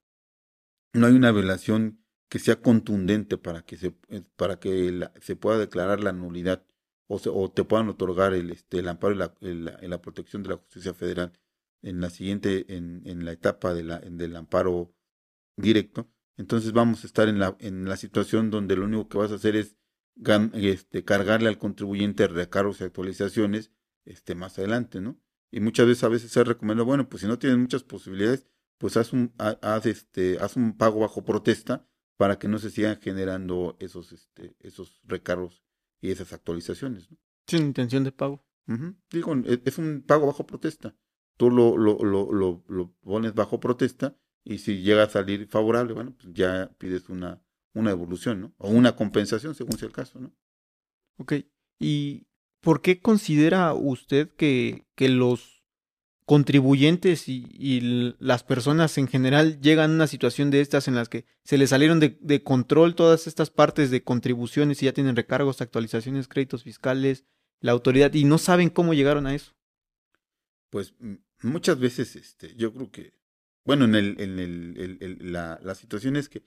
no 0.94 1.08
hay 1.08 1.14
una 1.14 1.32
violación 1.32 2.04
que 2.30 2.40
sea 2.40 2.62
contundente 2.62 3.38
para 3.38 3.64
que 3.64 3.78
se, 3.78 3.96
eh, 4.10 4.24
para 4.36 4.60
que 4.60 5.08
se 5.22 5.36
pueda 5.36 5.58
declarar 5.58 6.02
la 6.02 6.14
nulidad 6.14 6.66
o, 7.08 7.18
o 7.18 7.52
te 7.52 7.64
puedan 7.64 7.90
otorgar 7.90 8.34
el, 8.34 8.52
este, 8.52 8.80
el 8.80 8.88
amparo 8.88 9.14
y 9.14 9.54
la, 9.54 9.78
la, 9.82 10.02
protección 10.02 10.42
de 10.44 10.50
la 10.50 10.58
justicia 10.58 10.94
federal 10.94 11.34
en 11.86 12.02
la 12.02 12.10
siguiente, 12.10 12.76
en, 12.76 13.02
en 13.06 13.26
la 13.26 13.32
etapa 13.32 13.74
de 13.74 13.84
la, 13.84 14.00
del 14.00 14.36
amparo 14.36 14.94
directo, 15.56 16.10
entonces 16.38 16.74
vamos 16.74 17.04
a 17.04 17.08
estar 17.08 17.30
en 17.30 17.40
la, 17.40 17.56
en 17.60 17.86
la 17.86 17.96
situación 17.96 18.50
donde 18.50 18.76
lo 18.76 18.86
único 18.86 19.08
que 19.08 19.18
vas 19.18 19.32
a 19.32 19.36
hacer 19.36 19.56
es 19.56 19.78
este, 20.54 21.04
cargarle 21.04 21.48
al 21.48 21.58
contribuyente 21.58 22.28
recargos 22.28 22.82
y 22.82 22.84
actualizaciones 22.84 23.72
este, 24.06 24.36
más 24.36 24.58
adelante, 24.58 25.02
¿no? 25.02 25.20
Y 25.52 25.60
muchas 25.60 25.88
veces 25.88 26.04
a 26.04 26.10
veces 26.10 26.32
se 26.32 26.44
recomienda, 26.44 26.84
bueno, 26.84 27.08
pues 27.08 27.22
si 27.22 27.28
no 27.28 27.40
tienes 27.40 27.60
muchas 27.60 27.84
posibilidades, 27.84 28.48
pues 28.78 28.98
haz 28.98 29.14
un, 29.14 29.34
haz 29.38 29.86
este, 29.86 30.38
haz 30.40 30.58
un 30.58 30.76
pago 30.76 31.00
bajo 31.00 31.24
protesta 31.24 31.88
para 32.18 32.40
que 32.40 32.48
no 32.48 32.60
se 32.60 32.70
sigan 32.70 33.00
generando 33.00 33.78
esos, 33.80 34.12
este, 34.12 34.56
esos 34.60 35.02
recargos 35.06 35.64
y 36.02 36.12
esas 36.12 36.34
actualizaciones. 36.34 37.10
¿no? 37.12 37.18
Sin 37.48 37.68
intención 37.68 38.04
de 38.04 38.12
pago. 38.12 38.46
Digo, 39.12 39.36
e, 39.46 39.62
es 39.64 39.78
un 39.78 40.04
pago 40.06 40.28
bajo 40.28 40.46
protesta. 40.46 40.96
Tú 41.38 41.52
lo, 41.52 41.78
lo, 41.78 41.98
lo, 42.04 42.64
lo, 42.68 42.94
pones 43.04 43.34
bajo 43.34 43.60
protesta 43.60 44.18
y 44.44 44.60
si 44.60 44.82
llega 44.82 45.04
a 45.04 45.10
salir 45.10 45.48
favorable, 45.48 45.94
bueno, 45.94 46.16
pues 46.16 46.34
ya 46.34 46.72
pides 46.78 47.10
una, 47.10 47.42
una 47.74 47.92
evolución, 47.92 48.42
¿no? 48.42 48.54
O 48.58 48.70
una 48.70 48.96
compensación, 48.96 49.56
según 49.56 49.78
sea 49.78 49.88
el 49.88 49.94
caso, 49.94 50.20
¿no? 50.20 50.34
Ok. 51.18 51.34
¿Y 51.80 52.28
por 52.62 52.82
qué 52.82 53.02
considera 53.02 53.74
usted 53.74 54.34
que, 54.36 54.86
que 54.96 55.10
los 55.10 55.56
contribuyentes 56.26 57.30
y, 57.30 58.14
las 58.20 58.44
personas 58.44 58.98
en 58.98 59.08
general 59.08 59.62
llegan 59.62 59.92
a 59.92 59.94
una 59.94 60.08
situación 60.08 60.50
de 60.50 60.62
estas 60.62 60.88
en 60.88 60.96
las 60.96 61.08
que 61.08 61.26
se 61.44 61.58
les 61.58 61.70
salieron 61.70 62.00
de, 62.00 62.44
control 62.44 62.96
todas 62.96 63.28
estas 63.28 63.52
partes 63.52 63.92
de 63.92 64.04
contribuciones 64.04 64.82
y 64.82 64.86
ya 64.86 64.94
tienen 64.94 65.16
recargos, 65.16 65.62
actualizaciones, 65.62 66.28
créditos 66.28 66.64
fiscales, 66.64 67.26
la 67.62 67.72
autoridad 67.72 68.14
y 68.14 68.26
no 68.26 68.38
saben 68.38 68.70
cómo 68.70 68.94
llegaron 68.94 69.28
a 69.28 69.36
eso. 69.36 69.54
Pues 70.70 70.96
muchas 71.42 71.80
veces, 71.80 72.16
este, 72.16 72.56
yo 72.56 72.74
creo 72.74 72.92
que, 72.92 73.14
bueno, 73.64 73.86
en, 73.86 73.96
el, 73.96 74.20
en 74.20 74.40
el, 74.40 75.32
la, 75.32 75.60
la 75.64 75.76
situación 75.76 76.16
es 76.16 76.30
que 76.30 76.46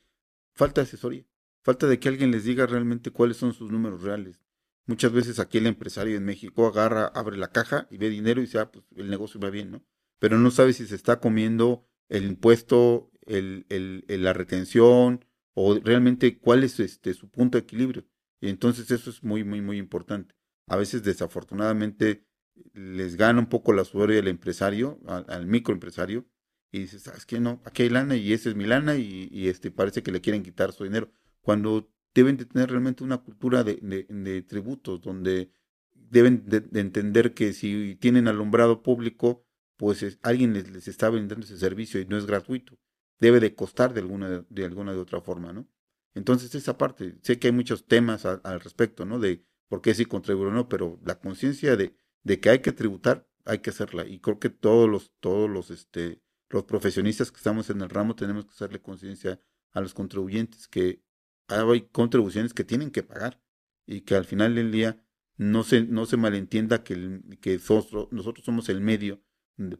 falta 0.54 0.82
asesoría, 0.82 1.26
falta 1.62 1.86
de 1.86 1.98
que 1.98 2.08
alguien 2.08 2.30
les 2.30 2.44
diga 2.44 2.66
realmente 2.66 3.10
cuáles 3.10 3.36
son 3.36 3.54
sus 3.54 3.70
números 3.70 4.02
reales. 4.02 4.40
Muchas 4.86 5.12
veces 5.12 5.38
aquí 5.38 5.58
el 5.58 5.66
empresario 5.66 6.16
en 6.16 6.24
México 6.24 6.66
agarra, 6.66 7.06
abre 7.08 7.36
la 7.36 7.52
caja 7.52 7.86
y 7.90 7.98
ve 7.98 8.08
dinero 8.08 8.40
y 8.40 8.44
dice, 8.44 8.58
ah, 8.58 8.72
pues 8.72 8.84
el 8.96 9.10
negocio 9.10 9.38
va 9.38 9.50
bien, 9.50 9.70
¿no? 9.70 9.84
Pero 10.18 10.38
no 10.38 10.50
sabe 10.50 10.72
si 10.72 10.86
se 10.86 10.94
está 10.94 11.20
comiendo 11.20 11.86
el 12.08 12.24
impuesto, 12.24 13.10
la 13.26 14.32
retención 14.32 15.24
o 15.52 15.78
realmente 15.78 16.38
cuál 16.38 16.64
es 16.64 16.80
este, 16.80 17.12
su 17.14 17.28
punto 17.28 17.58
de 17.58 17.62
equilibrio. 17.62 18.06
Y 18.40 18.48
entonces 18.48 18.90
eso 18.90 19.10
es 19.10 19.22
muy, 19.22 19.44
muy, 19.44 19.60
muy 19.60 19.76
importante. 19.78 20.34
A 20.66 20.76
veces 20.76 21.02
desafortunadamente 21.02 22.26
les 22.74 23.16
gana 23.16 23.40
un 23.40 23.48
poco 23.48 23.72
la 23.72 23.84
suerte 23.84 24.18
al 24.18 24.28
empresario, 24.28 24.98
al, 25.06 25.46
microempresario, 25.46 26.26
y 26.70 26.80
dice, 26.80 26.98
¿sabes 26.98 27.26
qué? 27.26 27.40
No, 27.40 27.60
aquí 27.64 27.82
hay 27.84 27.88
lana 27.88 28.16
y 28.16 28.32
esa 28.32 28.50
es 28.50 28.54
mi 28.54 28.66
lana 28.66 28.96
y, 28.96 29.28
y 29.30 29.48
este, 29.48 29.70
parece 29.70 30.02
que 30.02 30.12
le 30.12 30.20
quieren 30.20 30.42
quitar 30.42 30.72
su 30.72 30.84
dinero. 30.84 31.10
Cuando 31.40 31.90
deben 32.14 32.36
de 32.36 32.46
tener 32.46 32.70
realmente 32.70 33.04
una 33.04 33.18
cultura 33.18 33.64
de, 33.64 33.76
de, 33.76 34.42
tributos, 34.42 35.00
donde 35.00 35.50
deben 35.94 36.44
de, 36.46 36.64
entender 36.80 37.34
que 37.34 37.52
si 37.52 37.96
tienen 38.00 38.28
alumbrado 38.28 38.82
público, 38.82 39.44
pues 39.76 40.18
alguien 40.22 40.52
les, 40.52 40.88
está 40.88 41.08
brindando 41.08 41.46
ese 41.46 41.58
servicio 41.58 42.00
y 42.00 42.06
no 42.06 42.16
es 42.16 42.26
gratuito. 42.26 42.78
Debe 43.20 43.40
de 43.40 43.54
costar 43.54 43.94
de 43.94 44.00
alguna 44.00 44.44
de, 44.48 44.64
alguna 44.64 44.92
de 44.92 44.98
otra 44.98 45.20
forma, 45.20 45.52
¿no? 45.52 45.68
Entonces 46.14 46.54
esa 46.54 46.78
parte, 46.78 47.16
sé 47.22 47.38
que 47.38 47.48
hay 47.48 47.52
muchos 47.52 47.86
temas 47.86 48.24
al 48.26 48.60
respecto, 48.60 49.04
¿no? 49.04 49.20
De 49.20 49.44
por 49.68 49.82
qué 49.82 49.94
sí 49.94 50.04
contribuir 50.04 50.48
o 50.48 50.52
no, 50.52 50.68
pero 50.68 50.98
la 51.04 51.20
conciencia 51.20 51.76
de, 51.76 51.94
de 52.22 52.40
que 52.40 52.50
hay 52.50 52.58
que 52.60 52.72
tributar, 52.72 53.28
hay 53.44 53.58
que 53.58 53.70
hacerla. 53.70 54.06
Y 54.06 54.20
creo 54.20 54.38
que 54.38 54.50
todos 54.50 54.88
los, 54.88 55.12
todos 55.20 55.48
los, 55.48 55.70
este, 55.70 56.22
los 56.50 56.64
profesionistas 56.64 57.30
que 57.30 57.38
estamos 57.38 57.70
en 57.70 57.80
el 57.80 57.90
ramo 57.90 58.14
tenemos 58.14 58.44
que 58.44 58.52
hacerle 58.52 58.80
conciencia 58.80 59.40
a 59.72 59.80
los 59.80 59.94
contribuyentes 59.94 60.68
que 60.68 61.02
hay 61.48 61.82
contribuciones 61.92 62.52
que 62.52 62.64
tienen 62.64 62.90
que 62.90 63.02
pagar 63.02 63.40
y 63.86 64.02
que 64.02 64.14
al 64.14 64.24
final 64.24 64.54
del 64.54 64.70
día 64.70 65.02
no 65.36 65.62
se, 65.62 65.82
no 65.82 66.04
se 66.04 66.16
malentienda 66.16 66.84
que, 66.84 67.20
que 67.40 67.54
nosotros, 67.54 68.08
nosotros 68.10 68.44
somos 68.44 68.68
el 68.68 68.80
medio 68.80 69.22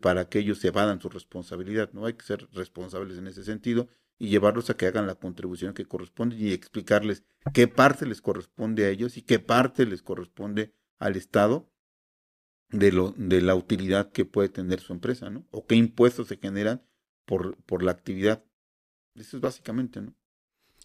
para 0.01 0.29
que 0.29 0.39
ellos 0.41 0.59
se 0.59 0.69
evadan 0.69 1.01
su 1.01 1.09
responsabilidad. 1.09 1.91
No 1.93 2.07
hay 2.07 2.15
que 2.15 2.25
ser 2.25 2.49
responsables 2.53 3.19
en 3.19 3.27
ese 3.27 3.45
sentido 3.45 3.89
y 4.19 4.29
llevarlos 4.29 4.71
a 4.71 4.77
que 4.77 4.87
hagan 4.87 5.07
la 5.07 5.15
contribución 5.15 5.75
que 5.75 5.87
corresponde 5.87 6.37
y 6.37 6.53
explicarles 6.53 7.23
qué 7.55 7.69
parte 7.69 8.07
les 8.07 8.21
corresponde 8.21 8.87
a 8.87 8.89
ellos 8.89 9.17
y 9.17 9.23
qué 9.23 9.39
parte 9.39 9.87
les 9.87 10.03
corresponde 10.03 10.73
al 10.99 11.17
Estado 11.17 11.71
de, 12.71 12.93
lo, 12.93 13.15
de 13.17 13.41
la 13.41 13.55
utilidad 13.55 14.11
que 14.13 14.25
puede 14.25 14.49
tener 14.49 14.81
su 14.81 14.93
empresa, 14.93 15.31
¿no? 15.31 15.47
O 15.51 15.67
qué 15.67 15.75
impuestos 15.75 16.29
se 16.29 16.37
generan 16.37 16.83
por, 17.25 17.57
por 17.65 17.83
la 17.83 17.93
actividad. 17.93 18.45
Eso 19.15 19.37
es 19.37 19.43
básicamente, 19.43 20.01
¿no? 20.01 20.15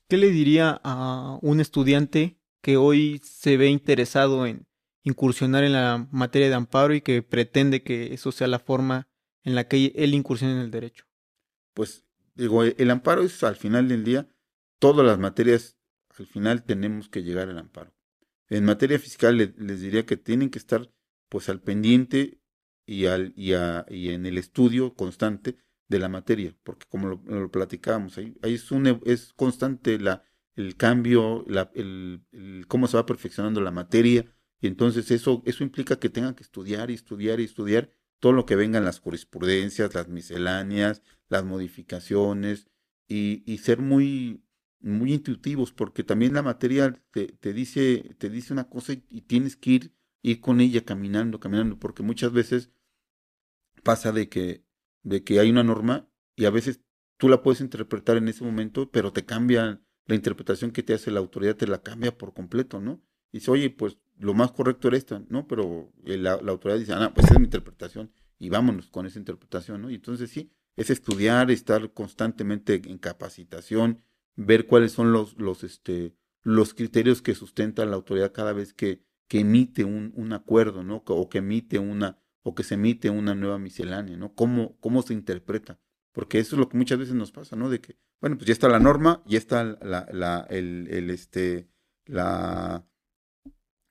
¿Qué 0.07 0.17
le 0.17 0.29
diría 0.29 0.79
a 0.83 1.39
un 1.41 1.59
estudiante 1.59 2.37
que 2.61 2.77
hoy 2.77 3.19
se 3.23 3.57
ve 3.57 3.67
interesado 3.67 4.45
en 4.45 4.67
incursionar 5.03 5.63
en 5.63 5.73
la 5.73 6.07
materia 6.11 6.49
de 6.49 6.55
amparo 6.55 6.93
y 6.93 7.01
que 7.01 7.21
pretende 7.21 7.83
que 7.83 8.13
eso 8.13 8.31
sea 8.31 8.47
la 8.47 8.59
forma 8.59 9.07
en 9.43 9.55
la 9.55 9.67
que 9.67 9.91
él 9.95 10.13
incursione 10.13 10.53
en 10.53 10.59
el 10.59 10.71
derecho? 10.71 11.05
Pues 11.73 12.05
digo, 12.35 12.63
el 12.63 12.91
amparo 12.91 13.23
es 13.23 13.43
al 13.43 13.55
final 13.55 13.87
del 13.87 14.03
día, 14.03 14.27
todas 14.79 15.05
las 15.05 15.19
materias, 15.19 15.77
al 16.17 16.27
final 16.27 16.63
tenemos 16.63 17.09
que 17.09 17.23
llegar 17.23 17.49
al 17.49 17.57
amparo. 17.57 17.93
En 18.49 18.65
materia 18.65 18.99
fiscal 18.99 19.37
les, 19.37 19.81
diría 19.81 20.05
que 20.05 20.17
tienen 20.17 20.49
que 20.49 20.59
estar 20.59 20.89
pues 21.33 21.49
al 21.49 21.61
pendiente 21.61 22.39
y, 22.85 23.07
al, 23.07 23.33
y, 23.35 23.53
y 23.89 24.09
en 24.09 24.27
el 24.27 24.37
estudio 24.37 24.93
constante 24.93 25.57
de 25.87 25.97
la 25.97 26.07
materia, 26.07 26.55
porque 26.61 26.85
como 26.87 27.07
lo, 27.07 27.51
platicábamos, 27.51 28.19
ahí, 28.19 28.37
es, 28.43 28.69
un, 28.69 29.01
es 29.03 29.33
constante 29.33 29.97
la, 29.97 30.21
el 30.55 30.77
cambio, 30.77 31.43
la, 31.47 31.71
el, 31.73 32.21
cómo 32.67 32.87
se 32.87 32.97
va 32.97 33.07
perfeccionando 33.07 33.61
la 33.61 33.71
materia, 33.71 34.31
y 34.61 34.67
entonces 34.67 35.09
eso, 35.09 35.41
eso 35.47 35.63
implica 35.63 35.97
que 35.97 36.09
tengan 36.09 36.35
que 36.35 36.43
estudiar 36.43 36.91
y 36.91 36.93
estudiar 36.93 37.39
y 37.39 37.45
estudiar 37.45 37.91
todo 38.19 38.31
lo 38.33 38.45
que 38.45 38.55
vengan 38.55 38.85
las 38.85 38.99
jurisprudencias, 38.99 39.95
las 39.95 40.09
misceláneas, 40.09 41.01
las 41.29 41.43
modificaciones, 41.45 42.67
y, 43.07 43.41
y 43.51 43.57
ser 43.57 43.79
muy, 43.79 44.43
muy 44.81 45.13
intuitivos, 45.13 45.73
porque 45.73 46.03
también 46.03 46.35
la 46.35 46.43
materia 46.43 46.93
te, 47.09 47.25
te 47.25 47.53
dice, 47.53 48.15
te 48.19 48.29
dice 48.29 48.53
una 48.53 48.69
cosa 48.69 48.93
y, 48.93 49.03
y 49.09 49.21
tienes 49.21 49.55
que 49.55 49.71
ir, 49.71 49.93
ir 50.23 50.41
con 50.41 50.59
ella 50.59 50.83
caminando, 50.83 51.39
caminando, 51.39 51.77
porque 51.77 52.01
muchas 52.01 52.33
veces 52.33 52.71
pasa 53.83 54.11
de 54.11 54.29
que 54.29 54.63
de 55.03 55.23
que 55.23 55.39
hay 55.39 55.49
una 55.49 55.63
norma 55.63 56.09
y 56.35 56.45
a 56.45 56.49
veces 56.49 56.81
tú 57.17 57.29
la 57.29 57.43
puedes 57.43 57.61
interpretar 57.61 58.17
en 58.17 58.27
ese 58.27 58.43
momento, 58.43 58.89
pero 58.89 59.11
te 59.11 59.25
cambia 59.25 59.81
la 60.05 60.15
interpretación 60.15 60.71
que 60.71 60.83
te 60.83 60.93
hace 60.93 61.11
la 61.11 61.19
autoridad, 61.19 61.55
te 61.55 61.67
la 61.67 61.81
cambia 61.81 62.17
por 62.17 62.33
completo, 62.33 62.81
¿no? 62.81 63.01
Y 63.31 63.39
dice, 63.39 63.51
oye, 63.51 63.69
pues 63.69 63.97
lo 64.17 64.33
más 64.33 64.51
correcto 64.51 64.87
era 64.87 64.97
esta, 64.97 65.23
¿no? 65.29 65.47
Pero 65.47 65.91
la, 66.03 66.33
autoridad 66.33 66.79
dice, 66.79 66.93
ah, 66.93 67.11
pues 67.13 67.25
esa 67.25 67.35
es 67.35 67.39
mi 67.39 67.45
interpretación 67.45 68.11
y 68.39 68.49
vámonos 68.49 68.89
con 68.89 69.05
esa 69.05 69.19
interpretación, 69.19 69.81
¿no? 69.81 69.89
Y 69.89 69.95
entonces 69.95 70.29
sí, 70.29 70.51
es 70.75 70.89
estudiar, 70.89 71.51
estar 71.51 71.93
constantemente 71.93 72.81
en 72.85 72.97
capacitación, 72.97 74.01
ver 74.35 74.65
cuáles 74.65 74.91
son 74.91 75.11
los, 75.11 75.37
los, 75.37 75.63
este, 75.63 76.15
los 76.41 76.73
criterios 76.73 77.21
que 77.21 77.35
sustenta 77.35 77.85
la 77.85 77.95
autoridad 77.95 78.33
cada 78.33 78.53
vez 78.53 78.73
que, 78.73 79.03
que 79.33 79.39
emite 79.39 79.83
un, 79.83 80.13
un 80.15 80.31
acuerdo, 80.31 80.83
¿no? 80.83 81.01
O 81.07 81.27
que 81.27 81.39
emite 81.39 81.79
una, 81.79 82.19
o 82.43 82.53
que 82.53 82.61
se 82.61 82.75
emite 82.75 83.09
una 83.09 83.33
nueva 83.33 83.57
miscelánea, 83.57 84.15
¿no? 84.15 84.35
¿Cómo, 84.35 84.77
cómo 84.79 85.01
se 85.01 85.15
interpreta? 85.15 85.79
Porque 86.11 86.37
eso 86.37 86.55
es 86.55 86.59
lo 86.59 86.69
que 86.69 86.77
muchas 86.77 86.99
veces 86.99 87.15
nos 87.15 87.31
pasa, 87.31 87.55
¿no? 87.55 87.67
De 87.67 87.81
que, 87.81 87.97
bueno, 88.21 88.37
pues 88.37 88.45
ya 88.45 88.53
está 88.53 88.69
la 88.69 88.77
norma, 88.77 89.23
ya 89.25 89.39
está 89.39 89.63
la, 89.63 90.07
la, 90.13 90.45
el, 90.51 91.09
este, 91.09 91.67
la, 92.05 92.85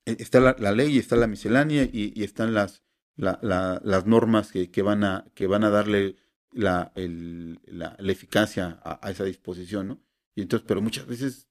e, 0.05 0.15
está 0.21 0.39
la, 0.39 0.55
la, 0.61 0.71
ley, 0.71 0.97
está 0.97 1.17
la 1.17 1.27
miscelánea 1.27 1.89
y, 1.93 2.23
están 2.23 2.55
las, 2.55 2.85
la, 3.17 3.41
las 3.43 4.07
normas 4.07 4.53
que, 4.53 4.71
que, 4.71 4.83
van 4.83 5.03
a, 5.03 5.27
que 5.35 5.49
van 5.49 5.65
a 5.65 5.71
darle 5.71 6.19
la, 6.53 6.93
el, 6.95 7.59
la 7.67 7.97
eficacia 7.99 8.79
a, 8.85 9.05
a, 9.05 9.11
esa 9.11 9.25
disposición, 9.25 9.89
¿no? 9.89 10.03
Y 10.37 10.43
entonces, 10.43 10.65
pero 10.69 10.81
muchas 10.81 11.09
veces 11.09 11.49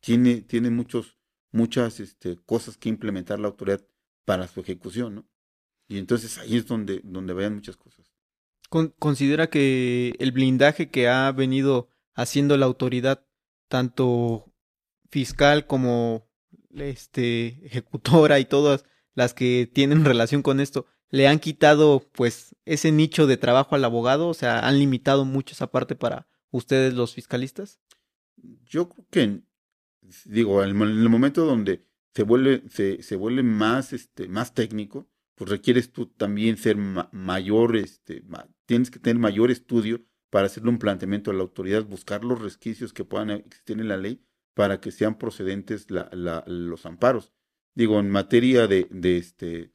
tiene, 0.00 0.42
tiene 0.42 0.68
muchos, 0.68 1.16
muchas 1.52 2.00
este, 2.00 2.36
cosas 2.44 2.76
que 2.76 2.88
implementar 2.88 3.38
la 3.38 3.48
autoridad 3.48 3.82
para 4.24 4.48
su 4.48 4.60
ejecución, 4.60 5.14
¿no? 5.14 5.28
Y 5.88 5.98
entonces 5.98 6.38
ahí 6.38 6.56
es 6.56 6.66
donde, 6.66 7.00
donde 7.04 7.34
vayan 7.34 7.54
muchas 7.54 7.76
cosas. 7.76 8.12
¿Considera 8.98 9.50
que 9.50 10.14
el 10.18 10.32
blindaje 10.32 10.90
que 10.90 11.06
ha 11.06 11.30
venido 11.32 11.88
haciendo 12.14 12.56
la 12.56 12.64
autoridad, 12.64 13.26
tanto 13.68 14.50
fiscal 15.10 15.66
como 15.66 16.26
este, 16.74 17.66
ejecutora 17.66 18.40
y 18.40 18.46
todas 18.46 18.86
las 19.14 19.34
que 19.34 19.70
tienen 19.70 20.06
relación 20.06 20.40
con 20.40 20.58
esto, 20.58 20.86
le 21.10 21.28
han 21.28 21.38
quitado 21.38 22.08
pues 22.12 22.56
ese 22.64 22.92
nicho 22.92 23.26
de 23.26 23.36
trabajo 23.36 23.74
al 23.74 23.84
abogado? 23.84 24.28
O 24.28 24.34
sea, 24.34 24.66
¿han 24.66 24.78
limitado 24.78 25.26
mucho 25.26 25.52
esa 25.52 25.70
parte 25.70 25.94
para 25.94 26.26
ustedes 26.50 26.94
los 26.94 27.12
fiscalistas? 27.12 27.78
Yo 28.64 28.88
creo 28.88 29.06
que, 29.10 29.42
digo, 30.24 30.62
en 30.62 30.70
el 30.70 31.08
momento 31.08 31.44
donde 31.44 31.84
se 32.14 32.22
vuelve, 32.22 32.62
se, 32.68 33.02
se 33.02 33.16
vuelve 33.16 33.42
más, 33.42 33.92
este, 33.92 34.28
más 34.28 34.54
técnico, 34.54 35.08
pues 35.34 35.50
requieres 35.50 35.92
tú 35.92 36.06
también 36.06 36.56
ser 36.56 36.76
mayor, 36.76 37.76
este, 37.76 38.22
tienes 38.66 38.90
que 38.90 38.98
tener 38.98 39.18
mayor 39.18 39.50
estudio 39.50 40.04
para 40.30 40.46
hacerle 40.46 40.70
un 40.70 40.78
planteamiento 40.78 41.30
a 41.30 41.34
la 41.34 41.42
autoridad, 41.42 41.84
buscar 41.84 42.24
los 42.24 42.40
resquicios 42.40 42.92
que 42.92 43.04
puedan 43.04 43.30
existir 43.30 43.78
en 43.80 43.88
la 43.88 43.96
ley 43.96 44.24
para 44.54 44.80
que 44.80 44.90
sean 44.90 45.18
procedentes 45.18 45.86
los 45.90 46.86
amparos. 46.86 47.32
Digo, 47.74 48.00
en 48.00 48.10
materia 48.10 48.66
de, 48.66 48.86
de 48.90 49.16
este, 49.16 49.72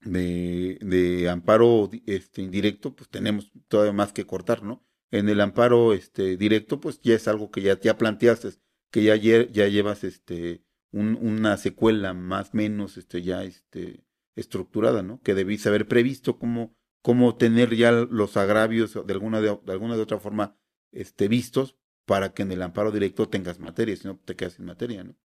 de, 0.00 0.78
de, 0.80 1.28
amparo 1.28 1.88
este, 2.06 2.42
indirecto, 2.42 2.94
pues 2.94 3.08
tenemos 3.08 3.50
todavía 3.68 3.92
más 3.92 4.12
que 4.12 4.26
cortar, 4.26 4.62
¿no? 4.62 4.84
En 5.10 5.28
el 5.28 5.40
amparo 5.40 5.92
este, 5.92 6.36
directo, 6.36 6.80
pues 6.80 7.00
ya 7.00 7.14
es 7.14 7.28
algo 7.28 7.50
que 7.50 7.62
ya, 7.62 7.78
ya 7.80 7.96
planteaste, 7.96 8.50
que 8.94 9.02
ya, 9.02 9.16
ya 9.16 9.66
llevas 9.66 10.04
este, 10.04 10.62
una 10.92 11.56
secuela 11.56 12.14
más 12.14 12.54
menos 12.54 12.96
este, 12.96 13.22
ya 13.22 13.42
este, 13.42 14.04
estructurada, 14.36 15.02
¿no? 15.02 15.20
Que 15.20 15.34
debís 15.34 15.66
haber 15.66 15.88
previsto 15.88 16.38
cómo, 16.38 16.76
cómo 17.02 17.34
tener 17.34 17.74
ya 17.74 17.90
los 17.90 18.36
agravios 18.36 18.94
de 19.04 19.12
alguna 19.12 19.40
de, 19.40 19.48
alguna 19.48 19.96
de 19.96 20.02
otra 20.02 20.20
forma 20.20 20.56
este, 20.92 21.26
vistos 21.26 21.76
para 22.06 22.34
que 22.34 22.42
en 22.42 22.52
el 22.52 22.62
amparo 22.62 22.92
directo 22.92 23.28
tengas 23.28 23.58
materia, 23.58 23.96
si 23.96 24.06
no 24.06 24.16
te 24.16 24.36
quedas 24.36 24.52
sin 24.52 24.66
materia, 24.66 25.02
¿no? 25.02 25.16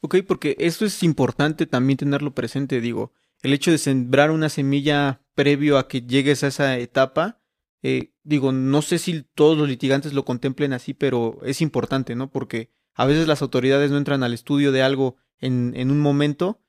Ok, 0.00 0.16
porque 0.26 0.56
eso 0.58 0.86
es 0.86 1.02
importante 1.02 1.66
también 1.66 1.98
tenerlo 1.98 2.34
presente, 2.34 2.80
digo, 2.80 3.12
el 3.42 3.52
hecho 3.52 3.70
de 3.70 3.76
sembrar 3.76 4.30
una 4.30 4.48
semilla 4.48 5.20
previo 5.34 5.76
a 5.76 5.86
que 5.86 6.00
llegues 6.00 6.44
a 6.44 6.46
esa 6.46 6.78
etapa, 6.78 7.42
eh, 7.82 8.14
digo, 8.22 8.52
no 8.52 8.80
sé 8.80 8.98
si 8.98 9.22
todos 9.34 9.58
los 9.58 9.68
litigantes 9.68 10.14
lo 10.14 10.24
contemplen 10.24 10.72
así, 10.72 10.94
pero 10.94 11.40
es 11.44 11.60
importante, 11.60 12.14
¿no? 12.14 12.30
Porque 12.30 12.70
a 12.94 13.06
veces 13.06 13.26
las 13.26 13.42
autoridades 13.42 13.90
no 13.90 13.98
entran 13.98 14.22
al 14.22 14.34
estudio 14.34 14.72
de 14.72 14.82
algo 14.82 15.16
en, 15.38 15.72
en 15.76 15.90
un 15.90 16.00
momento, 16.00 16.60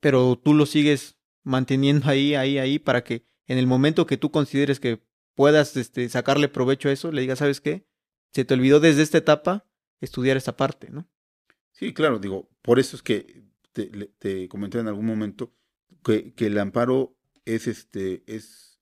pero 0.00 0.38
tú 0.42 0.54
lo 0.54 0.66
sigues 0.66 1.18
manteniendo 1.42 2.08
ahí, 2.08 2.34
ahí, 2.34 2.58
ahí, 2.58 2.78
para 2.78 3.02
que 3.02 3.26
en 3.46 3.58
el 3.58 3.66
momento 3.66 4.06
que 4.06 4.16
tú 4.16 4.30
consideres 4.30 4.80
que 4.80 5.02
puedas 5.34 5.76
este, 5.76 6.08
sacarle 6.08 6.48
provecho 6.48 6.88
a 6.88 6.92
eso, 6.92 7.12
le 7.12 7.22
digas, 7.22 7.38
¿sabes 7.38 7.60
qué? 7.60 7.86
Se 8.32 8.44
te 8.44 8.54
olvidó 8.54 8.78
desde 8.80 9.02
esta 9.02 9.18
etapa 9.18 9.66
estudiar 10.00 10.36
esta 10.36 10.56
parte, 10.56 10.90
¿no? 10.90 11.08
Sí, 11.72 11.94
claro, 11.94 12.18
digo, 12.18 12.50
por 12.62 12.78
eso 12.78 12.96
es 12.96 13.02
que 13.02 13.44
te, 13.72 13.86
te 14.18 14.48
comenté 14.48 14.78
en 14.78 14.88
algún 14.88 15.06
momento 15.06 15.54
que, 16.04 16.34
que, 16.34 16.46
el 16.46 16.58
amparo 16.58 17.16
es 17.44 17.66
este, 17.66 18.22
es, 18.26 18.80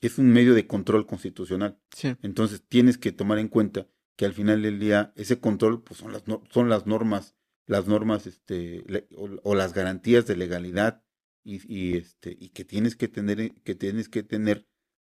es 0.00 0.18
un 0.18 0.30
medio 0.30 0.54
de 0.54 0.66
control 0.66 1.06
constitucional. 1.06 1.78
Sí. 1.94 2.16
Entonces 2.22 2.62
tienes 2.66 2.98
que 2.98 3.12
tomar 3.12 3.38
en 3.38 3.48
cuenta 3.48 3.88
que 4.16 4.24
al 4.24 4.32
final 4.32 4.62
del 4.62 4.78
día 4.78 5.12
ese 5.14 5.38
control 5.40 5.82
pues 5.82 6.00
son 6.00 6.12
las, 6.12 6.24
son 6.50 6.68
las 6.68 6.86
normas, 6.86 7.36
las 7.66 7.86
normas 7.86 8.26
este, 8.26 8.84
o, 9.14 9.54
las 9.54 9.74
garantías 9.74 10.26
de 10.26 10.36
legalidad 10.36 11.04
y, 11.44 11.60
y, 11.72 11.96
este, 11.96 12.36
y 12.38 12.48
que 12.48 12.64
tienes 12.64 12.96
que 12.96 13.08
tener, 13.08 13.52
que 13.62 13.74
tienes 13.74 14.08
que 14.08 14.22
tener 14.22 14.66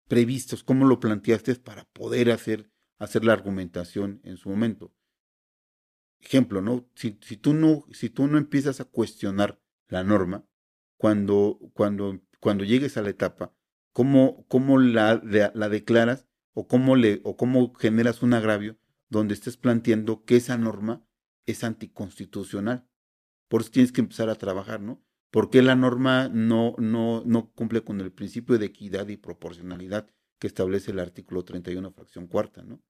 previstos, 0.07 0.63
cómo 0.63 0.85
lo 0.85 0.99
planteaste 0.99 1.55
para 1.55 1.85
poder 1.85 2.31
hacer, 2.31 2.71
hacer 2.97 3.23
la 3.23 3.33
argumentación 3.33 4.21
en 4.23 4.37
su 4.37 4.49
momento. 4.49 4.93
Ejemplo, 6.19 6.61
¿no? 6.61 6.89
Si, 6.95 7.19
si, 7.21 7.37
tú 7.37 7.53
no, 7.53 7.85
si 7.91 8.09
tú 8.09 8.27
no 8.27 8.37
empiezas 8.37 8.81
a 8.81 8.85
cuestionar 8.85 9.61
la 9.87 10.03
norma, 10.03 10.45
cuando, 10.97 11.59
cuando, 11.73 12.19
cuando 12.39 12.63
llegues 12.63 12.97
a 12.97 13.03
la 13.03 13.09
etapa, 13.09 13.53
cómo, 13.91 14.45
cómo 14.47 14.79
la, 14.79 15.21
la, 15.23 15.69
declaras 15.69 16.27
o 16.53 16.67
cómo, 16.67 16.95
le, 16.95 17.21
o 17.23 17.37
cómo 17.37 17.73
generas 17.75 18.23
un 18.23 18.33
agravio 18.33 18.79
donde 19.09 19.33
estés 19.33 19.57
planteando 19.57 20.23
que 20.23 20.35
esa 20.37 20.57
norma 20.57 21.05
es 21.45 21.63
anticonstitucional. 21.63 22.87
Por 23.47 23.61
eso 23.61 23.71
tienes 23.71 23.91
que 23.91 24.01
empezar 24.01 24.29
a 24.29 24.35
trabajar, 24.35 24.81
¿no? 24.81 25.03
¿Por 25.31 25.53
la 25.55 25.75
norma 25.75 26.29
no, 26.29 26.75
no, 26.77 27.23
no 27.25 27.51
cumple 27.51 27.83
con 27.83 27.99
el 28.01 28.11
principio 28.11 28.57
de 28.57 28.67
equidad 28.67 29.07
y 29.07 29.17
proporcionalidad 29.17 30.09
que 30.39 30.47
establece 30.47 30.91
el 30.91 30.99
artículo 30.99 31.43
31, 31.43 31.91
fracción 31.91 32.27
cuarta, 32.27 32.63
¿no? 32.63 32.81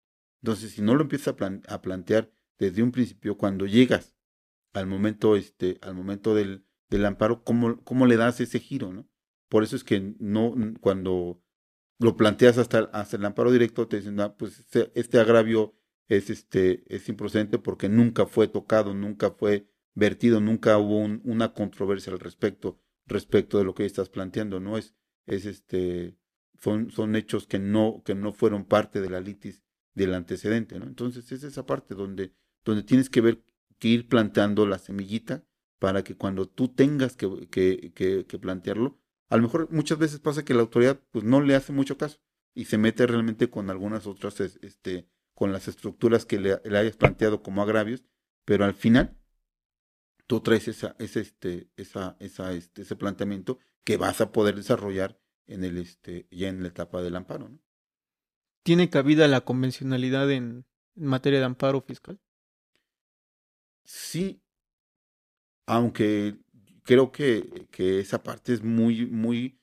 Entonces, 0.43 0.73
si 0.73 0.83
no 0.83 0.95
lo 0.95 1.03
empiezas 1.03 1.35
a, 1.41 1.75
a 1.75 1.83
plantear 1.83 2.31
desde 2.59 2.83
un 2.83 2.93
principio, 2.93 3.37
cuando 3.37 3.67
llegas 3.67 4.17
al 4.73 4.87
momento, 4.87 5.37
este, 5.37 5.79
al 5.83 5.95
momento 5.95 6.35
del, 6.35 6.67
del 6.91 7.07
amparo, 7.07 7.43
¿cómo, 7.43 7.83
¿cómo 7.85 8.07
le 8.07 8.17
das 8.17 8.41
ese 8.41 8.61
giro, 8.61 8.93
no? 8.93 9.09
Por 9.49 9.63
eso 9.63 9.77
es 9.77 9.85
que 9.85 10.15
no, 10.19 10.55
cuando 10.81 11.43
lo 11.99 12.17
planteas 12.17 12.59
hasta, 12.59 12.91
hasta 12.93 13.17
el 13.17 13.25
amparo 13.25 13.51
directo, 13.51 13.89
te 13.89 13.99
dicen, 13.99 14.21
ah, 14.21 14.37
pues 14.37 14.59
este, 14.59 14.93
este, 14.95 15.19
agravio 15.19 15.76
es, 16.09 16.31
este, 16.31 16.85
es 16.95 17.09
improcedente 17.09 17.59
porque 17.59 17.89
nunca 17.89 18.27
fue 18.27 18.49
tocado, 18.49 18.95
nunca 18.95 19.31
fue 19.31 19.69
vertido, 19.95 20.41
nunca 20.41 20.79
hubo 20.79 20.99
una 20.99 21.53
controversia 21.53 22.13
al 22.13 22.21
respecto, 22.21 22.81
respecto 23.07 23.59
de 23.59 23.65
lo 23.65 23.75
que 23.75 23.87
estás 23.87 24.09
planteando, 24.09 24.61
¿no? 24.61 24.77
Es, 24.77 24.95
es 25.27 25.47
este, 25.47 26.17
son, 26.61 26.91
son 26.91 27.17
hechos 27.17 27.47
que 27.47 27.59
no, 27.59 28.03
que 28.05 28.15
no 28.15 28.33
fueron 28.33 28.65
parte 28.65 29.01
de 29.01 29.11
la 29.11 29.21
litis 29.21 29.65
del 29.95 30.15
antecedente, 30.15 30.79
¿no? 30.79 30.87
Entonces 30.87 31.33
es 31.33 31.43
esa 31.43 31.67
parte 31.67 31.95
donde, 31.95 32.35
donde 32.65 32.83
tienes 32.83 33.11
que 33.11 33.21
ver, 33.21 33.43
que 33.79 33.89
ir 33.89 34.09
plantando 34.09 34.67
la 34.67 34.79
semillita 34.79 35.45
para 35.79 36.05
que 36.05 36.17
cuando 36.17 36.49
tú 36.49 36.69
tengas 36.69 37.17
que, 37.17 37.49
que, 37.51 37.93
que, 37.95 38.39
plantearlo, 38.39 38.99
a 39.29 39.37
lo 39.37 39.43
mejor 39.43 39.69
muchas 39.71 39.99
veces 39.99 40.21
pasa 40.21 40.45
que 40.45 40.55
la 40.55 40.61
autoridad 40.61 41.01
pues 41.11 41.25
no 41.25 41.41
le 41.41 41.55
hace 41.55 41.73
mucho 41.73 41.99
caso 41.99 42.19
y 42.55 42.67
se 42.67 42.79
mete 42.79 43.07
realmente 43.07 43.51
con 43.51 43.71
algunas 43.71 44.07
otras, 44.07 44.41
este, 44.41 45.09
con 45.37 45.53
las 45.53 45.69
estructuras 45.69 46.25
que 46.25 46.41
le, 46.41 46.55
hayas 46.65 46.97
planteado 46.97 47.43
como 47.43 47.61
agravios, 47.61 48.03
pero 48.47 48.65
al 48.65 48.73
final 48.73 49.19
tú 50.27 50.41
traes 50.41 50.67
esa, 50.67 50.97
ese, 50.99 51.21
este, 51.21 51.69
esa, 51.77 52.17
esa, 52.21 52.55
este, 52.55 52.83
ese 52.83 52.97
planteamiento 52.97 53.59
que 53.85 53.99
vas 53.99 54.23
a 54.23 54.33
poder 54.33 54.57
desarrollar 54.57 55.21
en 55.47 55.63
el, 55.63 55.77
este, 55.77 56.27
ya 56.31 56.49
en 56.49 56.63
la 56.63 56.69
etapa 56.69 57.03
del 57.03 57.17
amparo, 57.17 57.51
¿no? 57.51 57.61
¿Tiene 58.63 58.89
cabida 58.89 59.29
la 59.29 59.43
convencionalidad 59.43 60.31
en, 60.33 60.65
en 60.97 61.05
materia 61.05 61.39
de 61.39 61.45
amparo 61.45 61.83
fiscal? 61.83 62.19
Sí, 63.85 64.43
aunque 65.67 66.39
creo 66.83 67.13
que, 67.13 67.69
que 67.71 68.01
esa 68.01 68.23
parte 68.23 68.55
es 68.55 68.63
muy, 68.63 69.05
muy, 69.05 69.61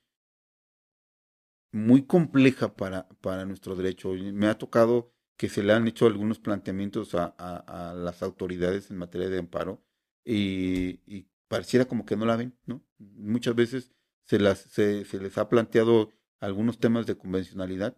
muy 1.71 2.05
compleja 2.05 2.75
para, 2.75 3.09
para 3.21 3.43
nuestro 3.45 3.75
derecho. 3.75 4.13
Me 4.13 4.45
ha 4.45 4.57
tocado 4.57 5.13
que 5.37 5.49
se 5.49 5.63
le 5.63 5.73
han 5.73 5.87
hecho 5.87 6.05
algunos 6.05 6.39
planteamientos 6.39 7.15
a, 7.15 7.25
a, 7.37 7.93
las 7.93 8.23
autoridades 8.23 8.91
en 8.91 8.97
materia 8.97 9.29
de 9.29 9.39
amparo 9.39 9.83
y, 10.25 11.01
y, 11.05 11.27
pareciera 11.47 11.85
como 11.85 12.05
que 12.05 12.15
no 12.15 12.25
la 12.25 12.35
ven, 12.35 12.57
¿no? 12.65 12.83
Muchas 12.97 13.53
veces 13.55 13.91
se, 14.23 14.39
las, 14.39 14.59
se, 14.59 15.05
se 15.05 15.19
les 15.19 15.37
ha 15.37 15.49
planteado 15.49 16.09
algunos 16.39 16.79
temas 16.79 17.05
de 17.05 17.17
convencionalidad 17.17 17.95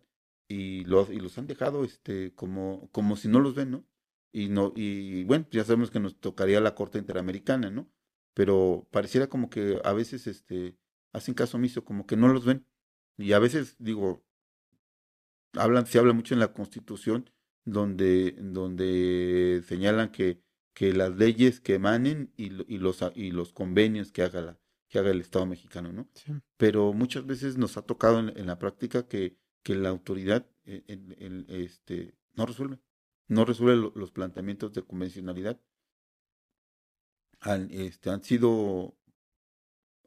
y 0.48 0.84
los, 0.86 1.10
y 1.10 1.20
los 1.20 1.38
han 1.38 1.48
dejado 1.48 1.86
este, 1.86 2.34
como, 2.36 2.90
como 2.92 3.16
si 3.16 3.28
no 3.28 3.40
los 3.40 3.56
ven, 3.56 3.72
¿no? 3.72 3.86
Y, 4.32 4.50
no, 4.50 4.74
y 4.76 5.24
bueno, 5.24 5.48
ya 5.52 5.64
sabemos 5.64 5.92
que 5.92 6.00
nos 6.00 6.20
tocaría 6.20 6.60
la 6.60 6.76
Corte 6.76 6.98
Interamericana, 7.00 7.70
¿no? 7.70 7.90
Pero 8.34 8.88
pareciera 8.92 9.28
como 9.28 9.50
que 9.50 9.80
a 9.86 9.94
veces 9.94 10.28
este, 10.28 10.78
hacen 11.14 11.34
caso 11.34 11.58
omiso, 11.58 11.86
como 11.86 12.06
que 12.06 12.18
no 12.18 12.28
los 12.28 12.46
ven. 12.46 12.66
Y 13.18 13.32
a 13.32 13.40
veces, 13.40 13.78
digo, 13.80 14.26
hablan, 15.58 15.86
se 15.86 16.00
habla 16.00 16.14
mucho 16.14 16.34
en 16.34 16.40
la 16.40 16.54
Constitución, 16.54 17.30
donde, 17.66 18.36
donde 18.40 19.64
señalan 19.68 20.12
que, 20.12 20.42
que 20.74 20.94
las 20.94 21.16
leyes 21.16 21.60
que 21.60 21.76
emanen 21.76 22.32
y, 22.38 22.46
y, 22.74 22.78
los, 22.78 23.04
y 23.16 23.32
los 23.32 23.54
convenios 23.54 24.12
que 24.12 24.24
haga, 24.24 24.42
la, 24.42 24.60
que 24.90 25.00
haga 25.00 25.12
el 25.12 25.22
Estado 25.22 25.46
mexicano, 25.46 25.92
¿no? 25.92 26.10
Pero 26.58 26.94
muchas 26.94 27.26
veces 27.26 27.58
nos 27.58 27.78
ha 27.78 27.82
tocado 27.82 28.20
en, 28.20 28.46
la 28.46 28.60
práctica 28.60 29.08
que, 29.08 29.38
que 29.64 29.76
la 29.76 29.90
autoridad 29.90 30.48
eh, 30.66 30.84
este, 31.50 32.16
no 32.34 32.46
resuelve 32.46 32.80
no 33.28 33.46
resuelve 33.46 33.92
los 33.96 34.12
planteamientos 34.12 34.74
de 34.74 34.84
convencionalidad. 34.84 35.60
Han, 37.40 37.70
este, 37.72 38.10
han 38.10 38.24
sido 38.24 38.98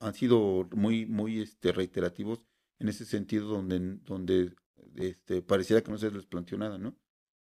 han 0.00 0.14
sido 0.14 0.68
muy 0.72 1.06
muy 1.06 1.40
este, 1.40 1.72
reiterativos 1.72 2.44
en 2.78 2.88
ese 2.88 3.04
sentido 3.04 3.48
donde 3.48 3.78
donde 4.04 4.54
este, 4.96 5.42
pareciera 5.42 5.82
que 5.82 5.90
no 5.90 5.98
se 5.98 6.10
les 6.10 6.26
planteó 6.26 6.58
nada, 6.58 6.78
¿no? 6.78 6.96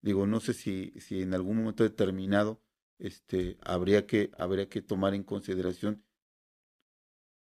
Digo, 0.02 0.28
no 0.28 0.40
sé 0.40 0.54
si 0.54 0.94
si 1.00 1.22
en 1.22 1.34
algún 1.34 1.58
momento 1.58 1.84
determinado 1.84 2.62
este 2.98 3.58
habría 3.62 4.06
que 4.08 4.32
habría 4.38 4.70
que 4.70 4.82
tomar 4.82 5.14
en 5.14 5.24
consideración 5.24 6.04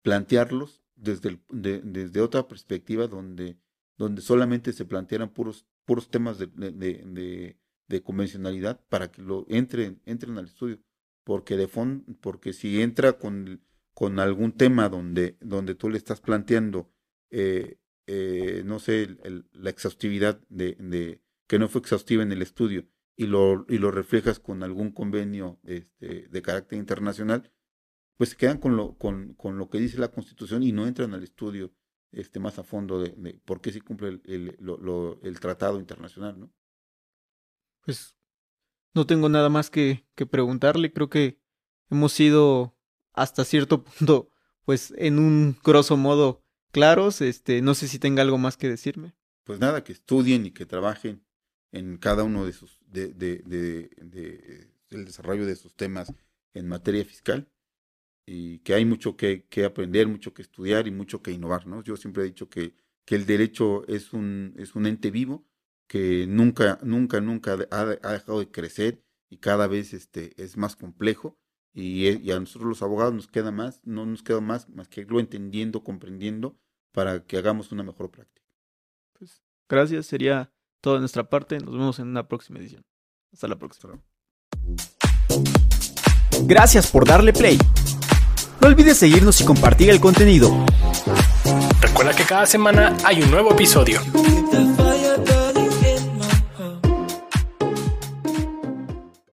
plantearlos 0.01 0.83
desde 0.95 1.39
desde 1.49 2.21
otra 2.21 2.47
perspectiva 2.47 3.07
donde 3.07 3.57
donde 3.97 4.21
solamente 4.21 4.73
se 4.73 4.85
plantearan 4.85 5.33
puros 5.33 5.65
puros 5.85 6.09
temas 6.09 6.37
de, 6.37 6.47
de 6.47 7.57
de 7.87 8.01
convencionalidad 8.01 8.81
para 8.89 9.11
que 9.11 9.21
lo 9.21 9.45
entren, 9.49 10.01
entren 10.05 10.37
al 10.37 10.45
estudio. 10.45 10.79
Porque 11.23 11.55
de 11.55 11.67
fondo, 11.67 12.03
porque 12.21 12.51
si 12.53 12.81
entra 12.81 13.13
con 13.13 13.61
con 13.93 14.19
algún 14.19 14.53
tema 14.53 14.89
donde, 14.89 15.37
donde 15.39 15.75
tú 15.75 15.87
le 15.87 15.99
estás 15.99 16.19
planteando, 16.19 16.91
eh, 17.29 17.77
eh, 18.07 18.63
no 18.65 18.79
sé, 18.79 19.17
la 19.53 19.69
exhaustividad 19.69 20.41
de, 20.49 21.21
que 21.47 21.59
no 21.59 21.67
fue 21.69 21.81
exhaustiva 21.81 22.23
en 22.23 22.31
el 22.31 22.41
estudio 22.41 22.87
y 23.15 23.27
lo, 23.27 23.65
y 23.69 23.77
lo 23.77 23.91
reflejas 23.91 24.39
con 24.39 24.63
algún 24.63 24.91
convenio 24.91 25.59
este, 25.63 26.27
de 26.27 26.41
carácter 26.41 26.79
internacional, 26.79 27.51
pues 28.17 28.31
se 28.31 28.37
quedan 28.37 28.57
con 28.57 28.75
lo, 28.75 28.97
con, 28.97 29.33
con 29.35 29.57
lo 29.57 29.69
que 29.69 29.79
dice 29.79 29.97
la 29.97 30.11
Constitución 30.11 30.63
y 30.63 30.71
no 30.71 30.87
entran 30.87 31.13
al 31.13 31.23
estudio 31.23 31.73
este, 32.11 32.39
más 32.39 32.59
a 32.59 32.63
fondo 32.63 32.99
de, 32.99 33.39
por 33.45 33.61
qué 33.61 33.71
se 33.71 33.81
cumple 33.81 34.09
el, 34.09 34.21
el, 34.25 34.57
lo, 34.59 35.21
el 35.21 35.39
tratado 35.39 35.79
internacional, 35.79 36.39
¿no? 36.39 36.53
Pues 37.85 38.15
no 38.93 39.05
tengo 39.05 39.29
nada 39.29 39.49
más 39.49 39.69
que, 39.69 40.07
que 40.15 40.25
preguntarle. 40.25 40.93
Creo 40.93 41.09
que 41.09 41.39
hemos 41.89 42.13
sido 42.13 42.77
hasta 43.13 43.43
cierto 43.45 43.83
punto, 43.99 44.29
pues 44.63 44.93
en 44.97 45.19
un 45.19 45.57
grosso 45.63 45.97
modo 45.97 46.42
claros. 46.73 47.21
Este, 47.21 47.61
no 47.61 47.75
sé 47.75 47.87
si 47.87 47.99
tenga 47.99 48.21
algo 48.21 48.37
más 48.37 48.57
que 48.57 48.67
decirme. 48.67 49.13
Pues 49.45 49.59
nada, 49.59 49.83
que 49.83 49.93
estudien 49.93 50.45
y 50.45 50.51
que 50.51 50.65
trabajen 50.65 51.23
en 51.71 51.97
cada 51.97 52.23
uno 52.23 52.45
de 52.45 52.53
sus, 52.53 52.79
de, 52.87 53.13
de, 53.13 54.69
el 54.89 55.05
desarrollo 55.05 55.45
de 55.45 55.55
sus 55.55 55.75
temas 55.75 56.13
en 56.53 56.67
materia 56.67 57.05
fiscal 57.05 57.49
y 58.25 58.59
que 58.59 58.73
hay 58.73 58.85
mucho 58.85 59.17
que, 59.17 59.45
que, 59.47 59.65
aprender, 59.65 60.07
mucho 60.07 60.33
que 60.33 60.41
estudiar 60.41 60.87
y 60.87 60.91
mucho 60.91 61.21
que 61.21 61.31
innovar, 61.31 61.67
¿no? 61.67 61.83
Yo 61.83 61.97
siempre 61.97 62.23
he 62.23 62.27
dicho 62.27 62.49
que, 62.49 62.73
que 63.05 63.15
el 63.15 63.25
derecho 63.25 63.85
es 63.87 64.13
un, 64.13 64.53
es 64.57 64.75
un 64.75 64.85
ente 64.85 65.11
vivo 65.11 65.45
que 65.87 66.25
nunca, 66.27 66.79
nunca, 66.83 67.19
nunca 67.19 67.57
ha, 67.71 67.81
ha 67.81 68.11
dejado 68.13 68.39
de 68.39 68.49
crecer 68.49 69.03
y 69.29 69.37
cada 69.37 69.67
vez 69.67 69.93
este, 69.93 70.33
es 70.41 70.57
más 70.57 70.75
complejo 70.75 71.37
y, 71.73 72.07
y, 72.07 72.31
a 72.31 72.39
nosotros 72.39 72.69
los 72.69 72.83
abogados 72.83 73.13
nos 73.13 73.27
queda 73.27 73.51
más, 73.51 73.81
no 73.83 74.05
nos 74.05 74.21
queda 74.21 74.41
más 74.41 74.69
más 74.69 74.87
que 74.87 75.01
irlo 75.01 75.19
entendiendo, 75.19 75.83
comprendiendo 75.83 76.55
para 76.93 77.25
que 77.25 77.37
hagamos 77.37 77.71
una 77.71 77.83
mejor 77.83 78.09
práctica. 78.09 78.47
Pues 79.17 79.41
gracias, 79.67 80.05
sería 80.05 80.51
todo 80.79 80.93
de 80.95 80.99
nuestra 81.01 81.29
parte. 81.29 81.59
Nos 81.59 81.73
vemos 81.73 81.99
en 81.99 82.07
una 82.07 82.27
próxima 82.27 82.59
edición. 82.59 82.85
Hasta 83.33 83.47
la 83.47 83.57
próxima. 83.57 83.99
Gracias 86.43 86.89
por 86.89 87.05
darle 87.05 87.33
play. 87.33 87.57
No 88.61 88.67
olvides 88.67 88.97
seguirnos 88.97 89.41
y 89.41 89.45
compartir 89.45 89.89
el 89.89 89.99
contenido. 89.99 90.65
Recuerda 91.81 92.15
que 92.15 92.23
cada 92.23 92.45
semana 92.45 92.95
hay 93.03 93.21
un 93.21 93.31
nuevo 93.31 93.51
episodio. 93.51 93.99